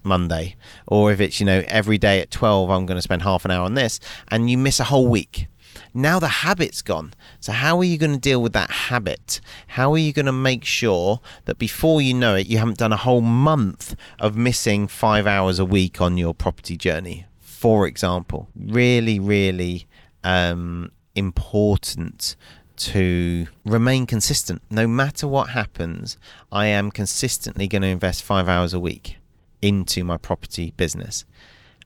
Monday? 0.09 0.57
Or 0.87 1.13
if 1.13 1.21
it's, 1.21 1.39
you 1.39 1.47
know, 1.47 1.63
every 1.69 1.99
day 1.99 2.21
at 2.21 2.31
12, 2.31 2.71
I'm 2.71 2.87
going 2.87 2.97
to 2.97 3.03
spend 3.03 3.23
half 3.23 3.45
an 3.45 3.51
hour 3.51 3.65
on 3.65 3.75
this 3.75 4.01
and 4.29 4.51
you 4.51 4.59
miss 4.59 4.81
a 4.81 4.85
whole 4.85 5.07
week? 5.07 5.47
Now 5.95 6.19
the 6.19 6.29
habit's 6.29 6.83
gone. 6.83 7.15
So, 7.41 7.53
how 7.53 7.79
are 7.79 7.85
you 7.85 7.99
going 7.99 8.13
to 8.13 8.19
deal 8.19 8.43
with 8.43 8.53
that 8.53 8.71
habit? 8.71 9.41
How 9.69 9.93
are 9.93 9.99
you 9.99 10.13
going 10.13 10.27
to 10.27 10.33
make 10.33 10.65
sure 10.65 11.21
that 11.45 11.59
before 11.59 12.03
you 12.03 12.15
know 12.15 12.35
it, 12.35 12.47
you 12.47 12.59
haven't 12.59 12.79
done 12.79 12.93
a 12.93 12.97
whole 12.97 13.21
month 13.21 13.95
of 14.19 14.37
missing 14.37 14.89
five 14.89 15.27
hours 15.27 15.59
a 15.59 15.65
week 15.65 16.01
on 16.01 16.17
your 16.17 16.35
property 16.35 16.77
journey? 16.77 17.27
For 17.41 17.87
example, 17.87 18.49
really, 18.57 19.19
really 19.19 19.87
um, 20.25 20.93
important 21.15 22.37
to 22.77 23.49
remain 23.65 24.07
consistent. 24.07 24.63
No 24.71 24.87
matter 24.87 25.27
what 25.27 25.51
happens, 25.51 26.17
I 26.53 26.67
am 26.67 26.91
consistently 26.91 27.67
going 27.67 27.83
to 27.83 27.89
invest 27.89 28.23
five 28.23 28.49
hours 28.49 28.73
a 28.73 28.81
week 28.81 29.18
into 29.63 30.05
my 30.05 30.17
property 30.17 30.73
business 30.77 31.25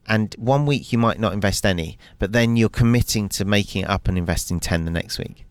and 0.06 0.35
one 0.38 0.66
week 0.66 0.92
you 0.92 0.98
might 0.98 1.20
not 1.20 1.32
invest 1.32 1.64
any, 1.64 1.98
but 2.18 2.32
then 2.32 2.56
you're 2.56 2.68
committing 2.68 3.28
to 3.30 3.44
making 3.44 3.82
it 3.82 3.90
up 3.90 4.08
and 4.08 4.18
investing 4.18 4.58
10 4.58 4.85
the 4.85 4.90
next 4.90 5.18
week, 5.18 5.46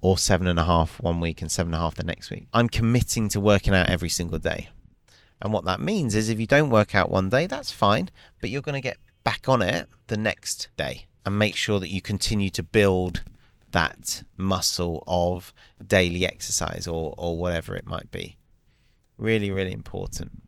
or 0.00 0.18
seven 0.18 0.46
and 0.46 0.58
a 0.58 0.64
half 0.64 1.00
one 1.00 1.20
week 1.20 1.40
and 1.40 1.50
seven 1.50 1.72
and 1.72 1.80
a 1.80 1.84
half 1.84 1.94
the 1.94 2.04
next 2.04 2.30
week. 2.30 2.46
I'm 2.52 2.68
committing 2.68 3.28
to 3.30 3.40
working 3.40 3.74
out 3.74 3.88
every 3.88 4.10
single 4.10 4.38
day. 4.38 4.68
And 5.40 5.52
what 5.52 5.64
that 5.64 5.80
means 5.80 6.14
is 6.14 6.28
if 6.28 6.38
you 6.38 6.46
don't 6.46 6.70
work 6.70 6.94
out 6.94 7.10
one 7.10 7.28
day, 7.28 7.46
that's 7.46 7.70
fine, 7.70 8.10
but 8.40 8.50
you're 8.50 8.62
going 8.62 8.74
to 8.74 8.80
get 8.80 8.98
back 9.24 9.48
on 9.48 9.62
it 9.62 9.88
the 10.08 10.16
next 10.16 10.68
day 10.76 11.06
and 11.24 11.38
make 11.38 11.56
sure 11.56 11.80
that 11.80 11.88
you 11.88 12.00
continue 12.00 12.50
to 12.50 12.62
build 12.62 13.22
that 13.72 14.22
muscle 14.36 15.02
of 15.06 15.52
daily 15.84 16.26
exercise 16.26 16.86
or, 16.86 17.14
or 17.18 17.36
whatever 17.36 17.74
it 17.74 17.86
might 17.86 18.10
be. 18.10 18.36
Really, 19.16 19.50
really 19.50 19.72
important. 19.72 20.42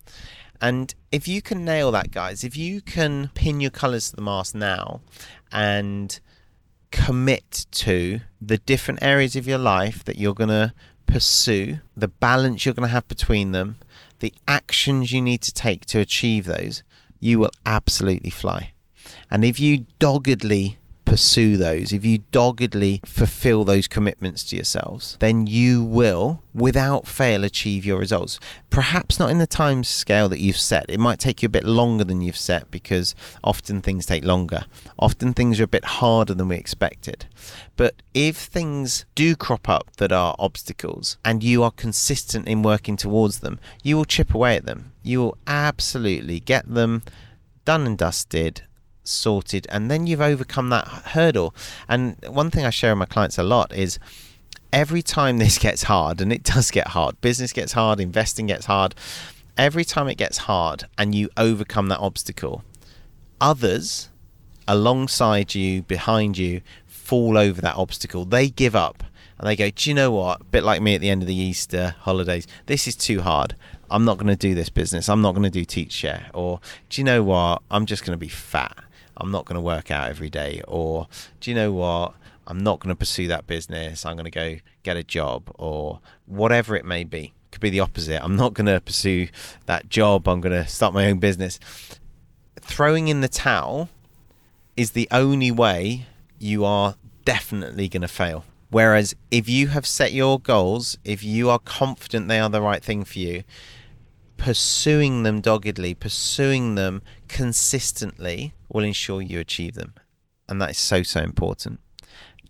And 0.61 0.95
if 1.13 1.29
you 1.29 1.43
can 1.43 1.65
nail 1.65 1.91
that, 1.93 2.11
guys, 2.11 2.45
if 2.45 2.57
you 2.57 2.81
can 2.81 3.31
pin 3.35 3.61
your 3.61 3.71
colours 3.71 4.11
to 4.11 4.17
the 4.17 4.23
mast 4.23 4.55
now 4.55 5.01
and 5.53 6.19
commit 6.91 7.67
to 7.71 8.21
the 8.41 8.59
different 8.59 9.03
areas 9.03 9.37
of 9.37 9.47
your 9.47 9.59
life 9.59 10.05
that 10.05 10.17
you're 10.17 10.35
going 10.35 10.49
to 10.49 10.73
pursue, 11.07 11.79
the 11.97 12.09
balance 12.09 12.65
you're 12.65 12.75
going 12.75 12.89
to 12.89 12.93
have 12.93 13.09
between 13.09 13.53
them, 13.53 13.77
the 14.21 14.33
actions 14.49 15.13
you 15.13 15.21
need 15.21 15.43
to 15.43 15.53
take 15.53 15.85
to 15.87 16.01
achieve 16.01 16.47
those, 16.47 16.83
you 17.21 17.39
will 17.39 17.51
absolutely 17.65 18.31
fly. 18.31 18.73
And 19.31 19.45
if 19.45 19.61
you 19.61 19.87
doggedly 19.99 20.79
pursue 21.07 21.57
those, 21.57 21.93
if 21.93 22.05
you 22.05 22.19
doggedly 22.33 23.01
fulfill 23.07 23.65
those 23.65 23.89
commitments 23.89 24.45
to 24.45 24.57
yourselves, 24.57 25.17
then 25.21 25.47
you 25.47 25.83
will, 25.83 26.43
without 26.53 27.07
fail, 27.07 27.45
achieve 27.45 27.87
your 27.87 27.99
results. 27.99 28.39
Perhaps 28.69 29.19
not 29.19 29.31
in 29.31 29.39
the 29.39 29.47
time 29.47 29.85
scale 29.85 30.29
that 30.29 30.41
you've 30.41 30.59
set. 30.59 30.85
It 30.91 31.01
might 31.01 31.19
take 31.19 31.43
you 31.43 31.47
a 31.47 31.51
bit 31.51 31.65
longer 31.65 32.05
than 32.05 32.21
you've 32.21 32.37
set 32.37 32.71
because 32.71 33.15
often 33.43 33.81
things 33.81 34.05
take 34.05 34.25
longer. 34.25 34.65
Often 34.99 35.33
things 35.33 35.59
are 35.59 35.65
a 35.65 35.69
bit 35.69 35.85
harder 35.85 36.35
than 36.35 36.49
we 36.49 36.57
expected. 36.57 37.25
But 37.77 37.95
if 38.13 38.37
things 38.37 39.07
do 39.15 39.37
crop 39.37 39.69
up 39.69 39.97
that 39.97 40.13
are 40.13 40.35
obstacles 40.39 41.17
and 41.25 41.43
you 41.43 41.63
are 41.63 41.71
consistent 41.71 42.49
in 42.49 42.63
working 42.63 42.97
towards 42.97 43.41
them, 43.41 43.61
you 43.83 43.97
will 43.97 44.05
chip 44.05 44.35
away 44.35 44.57
at 44.57 44.67
them. 44.67 44.93
You 45.03 45.21
will 45.21 45.39
absolutely 45.47 46.41
get 46.41 46.69
them 46.69 47.03
done 47.65 47.87
and 47.87 47.97
dusted 47.97 48.63
sorted 49.09 49.67
and 49.71 49.91
then 49.91 50.07
you've 50.07 50.21
overcome 50.21 50.71
that 50.71 50.87
hurdle. 50.87 51.55
And 51.89 52.17
one 52.29 52.51
thing 52.51 52.65
i 52.65 52.71
share 52.71 52.93
with 52.93 52.99
my 52.99 53.07
clients 53.07 53.39
a 53.39 53.43
lot 53.43 53.73
is 53.75 53.99
every 54.73 55.03
time 55.03 55.39
this 55.45 55.59
gets 55.59 55.85
hard 55.85 56.21
and 56.21 56.33
it 56.33 56.43
does 56.43 56.71
get 56.71 56.89
hard 56.89 57.21
business 57.21 57.53
gets 57.53 57.73
hard 57.73 58.01
investing 58.01 58.47
gets 58.47 58.67
hard 58.67 58.95
every 59.57 59.85
time 59.85 60.09
it 60.09 60.17
gets 60.17 60.39
hard 60.39 60.85
and 60.99 61.15
you 61.15 61.31
overcome 61.37 61.89
that 61.89 62.01
obstacle 62.01 62.65
others 63.41 64.09
alongside 64.69 65.55
you 65.55 65.83
behind 65.83 66.37
you 66.37 66.61
fall 66.87 67.39
over 67.39 67.61
that 67.61 67.77
obstacle. 67.77 68.25
They 68.25 68.49
give 68.49 68.75
up 68.75 69.05
and 69.39 69.47
they 69.47 69.57
go 69.57 69.71
do 69.71 69.91
you 69.91 69.95
know 69.95 70.11
what? 70.11 70.41
A 70.41 70.45
bit 70.45 70.65
like 70.65 70.83
me 70.83 70.95
at 70.95 71.01
the 71.01 71.11
end 71.11 71.23
of 71.23 71.29
the 71.29 71.35
easter 71.35 71.95
holidays. 72.01 72.47
This 72.67 72.87
is 72.87 72.97
too 72.97 73.21
hard. 73.21 73.55
I'm 73.91 74.05
not 74.05 74.19
going 74.19 74.27
to 74.27 74.37
do 74.37 74.55
this 74.55 74.69
business. 74.69 75.09
I'm 75.09 75.23
not 75.23 75.33
going 75.33 75.45
to 75.45 75.51
do 75.51 75.65
teach 75.65 75.93
share. 75.93 76.29
Or 76.35 76.61
do 76.89 77.01
you 77.01 77.05
know 77.05 77.23
what? 77.23 77.63
I'm 77.71 77.87
just 77.87 78.05
going 78.05 78.15
to 78.15 78.21
be 78.21 78.29
fat 78.29 78.77
I'm 79.17 79.31
not 79.31 79.45
going 79.45 79.57
to 79.57 79.61
work 79.61 79.91
out 79.91 80.09
every 80.09 80.31
day, 80.31 80.63
or 80.67 81.09
do 81.41 81.51
you 81.51 81.55
know 81.55 81.73
what? 81.73 82.15
I'm 82.47 82.59
not 82.59 82.81
going 82.81 82.95
to 82.95 82.99
pursue 82.99 83.29
that 83.29 83.47
business. 83.47 84.07
I'm 84.07 84.17
going 84.17 84.25
to 84.25 84.31
go 84.31 84.57
get 84.83 84.97
a 84.97 85.03
job, 85.03 85.51
or 85.55 86.01
whatever 86.27 86.77
it 86.77 86.85
may 86.85 87.05
be. 87.05 87.33
It 87.47 87.53
could 87.53 87.61
be 87.61 87.71
the 87.71 87.81
opposite. 87.81 88.23
I'm 88.23 88.37
not 88.37 88.55
going 88.55 88.67
to 88.67 88.81
pursue 88.81 89.29
that 89.67 89.89
job. 89.89 90.29
I'm 90.29 90.41
going 90.41 90.53
to 90.53 90.69
start 90.69 90.95
my 90.95 91.07
own 91.07 91.19
business. 91.19 91.59
Throwing 92.61 93.09
in 93.09 93.21
the 93.21 93.29
towel 93.29 93.89
is 94.77 94.93
the 94.93 95.09
only 95.11 95.51
way 95.51 96.07
you 96.39 96.65
are 96.65 96.97
definitely 97.25 97.89
going 97.89 98.03
to 98.03 98.09
fail. 98.09 98.45
Whereas 98.71 99.15
if 99.31 99.49
you 99.49 99.69
have 99.69 99.87
set 99.87 100.13
your 100.13 100.41
goals, 100.41 100.99
if 101.05 101.23
you 101.23 101.49
are 101.51 101.59
confident 101.59 102.29
they 102.29 102.41
are 102.41 102.51
the 102.51 102.61
right 102.61 102.83
thing 102.83 103.05
for 103.05 103.19
you, 103.19 103.45
pursuing 104.37 105.23
them 105.23 105.41
doggedly, 105.41 105.95
pursuing 105.95 106.75
them 106.75 107.03
consistently 107.29 108.53
will 108.69 108.85
ensure 108.85 109.23
you 109.23 109.41
achieve 109.41 109.75
them. 109.75 109.95
And 110.49 110.61
that 110.61 110.71
is 110.71 110.79
so, 110.79 111.03
so 111.03 111.21
important. 111.21 111.81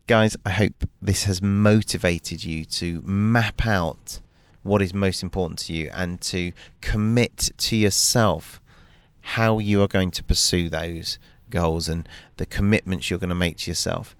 Guys, 0.06 0.36
I 0.44 0.50
hope 0.50 0.88
this 1.02 1.24
has 1.24 1.42
motivated 1.42 2.44
you 2.44 2.64
to 2.66 3.02
map 3.04 3.66
out 3.66 4.20
what 4.62 4.82
is 4.82 4.92
most 4.92 5.22
important 5.22 5.58
to 5.60 5.72
you 5.72 5.90
and 5.94 6.20
to 6.20 6.52
commit 6.80 7.50
to 7.56 7.76
yourself 7.76 8.60
how 9.20 9.58
you 9.58 9.82
are 9.82 9.88
going 9.88 10.10
to 10.12 10.22
pursue 10.22 10.68
those 10.68 11.18
goals 11.50 11.88
and 11.88 12.08
the 12.36 12.46
commitments 12.46 13.10
you're 13.10 13.18
going 13.18 13.28
to 13.28 13.34
make 13.34 13.58
to 13.58 13.70
yourself. 13.70 14.14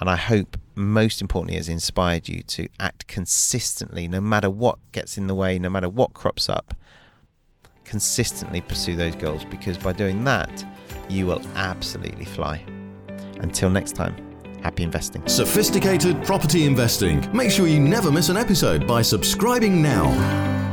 And 0.00 0.08
I 0.08 0.16
hope, 0.16 0.56
most 0.74 1.20
importantly, 1.20 1.56
has 1.56 1.68
inspired 1.68 2.28
you 2.28 2.42
to 2.42 2.68
act 2.78 3.06
consistently, 3.08 4.06
no 4.06 4.20
matter 4.20 4.48
what 4.48 4.78
gets 4.92 5.18
in 5.18 5.26
the 5.26 5.34
way, 5.34 5.58
no 5.58 5.68
matter 5.68 5.88
what 5.88 6.14
crops 6.14 6.48
up, 6.48 6.74
consistently 7.84 8.60
pursue 8.60 8.96
those 8.96 9.16
goals 9.16 9.44
because 9.46 9.76
by 9.78 9.92
doing 9.92 10.22
that, 10.24 10.64
you 11.10 11.26
will 11.26 11.42
absolutely 11.54 12.24
fly. 12.24 12.64
Until 13.40 13.70
next 13.70 13.92
time, 13.92 14.16
happy 14.62 14.82
investing. 14.82 15.26
Sophisticated 15.26 16.22
property 16.24 16.64
investing. 16.64 17.28
Make 17.34 17.50
sure 17.50 17.66
you 17.66 17.80
never 17.80 18.10
miss 18.10 18.28
an 18.28 18.36
episode 18.36 18.86
by 18.86 19.02
subscribing 19.02 19.82
now. 19.82 20.67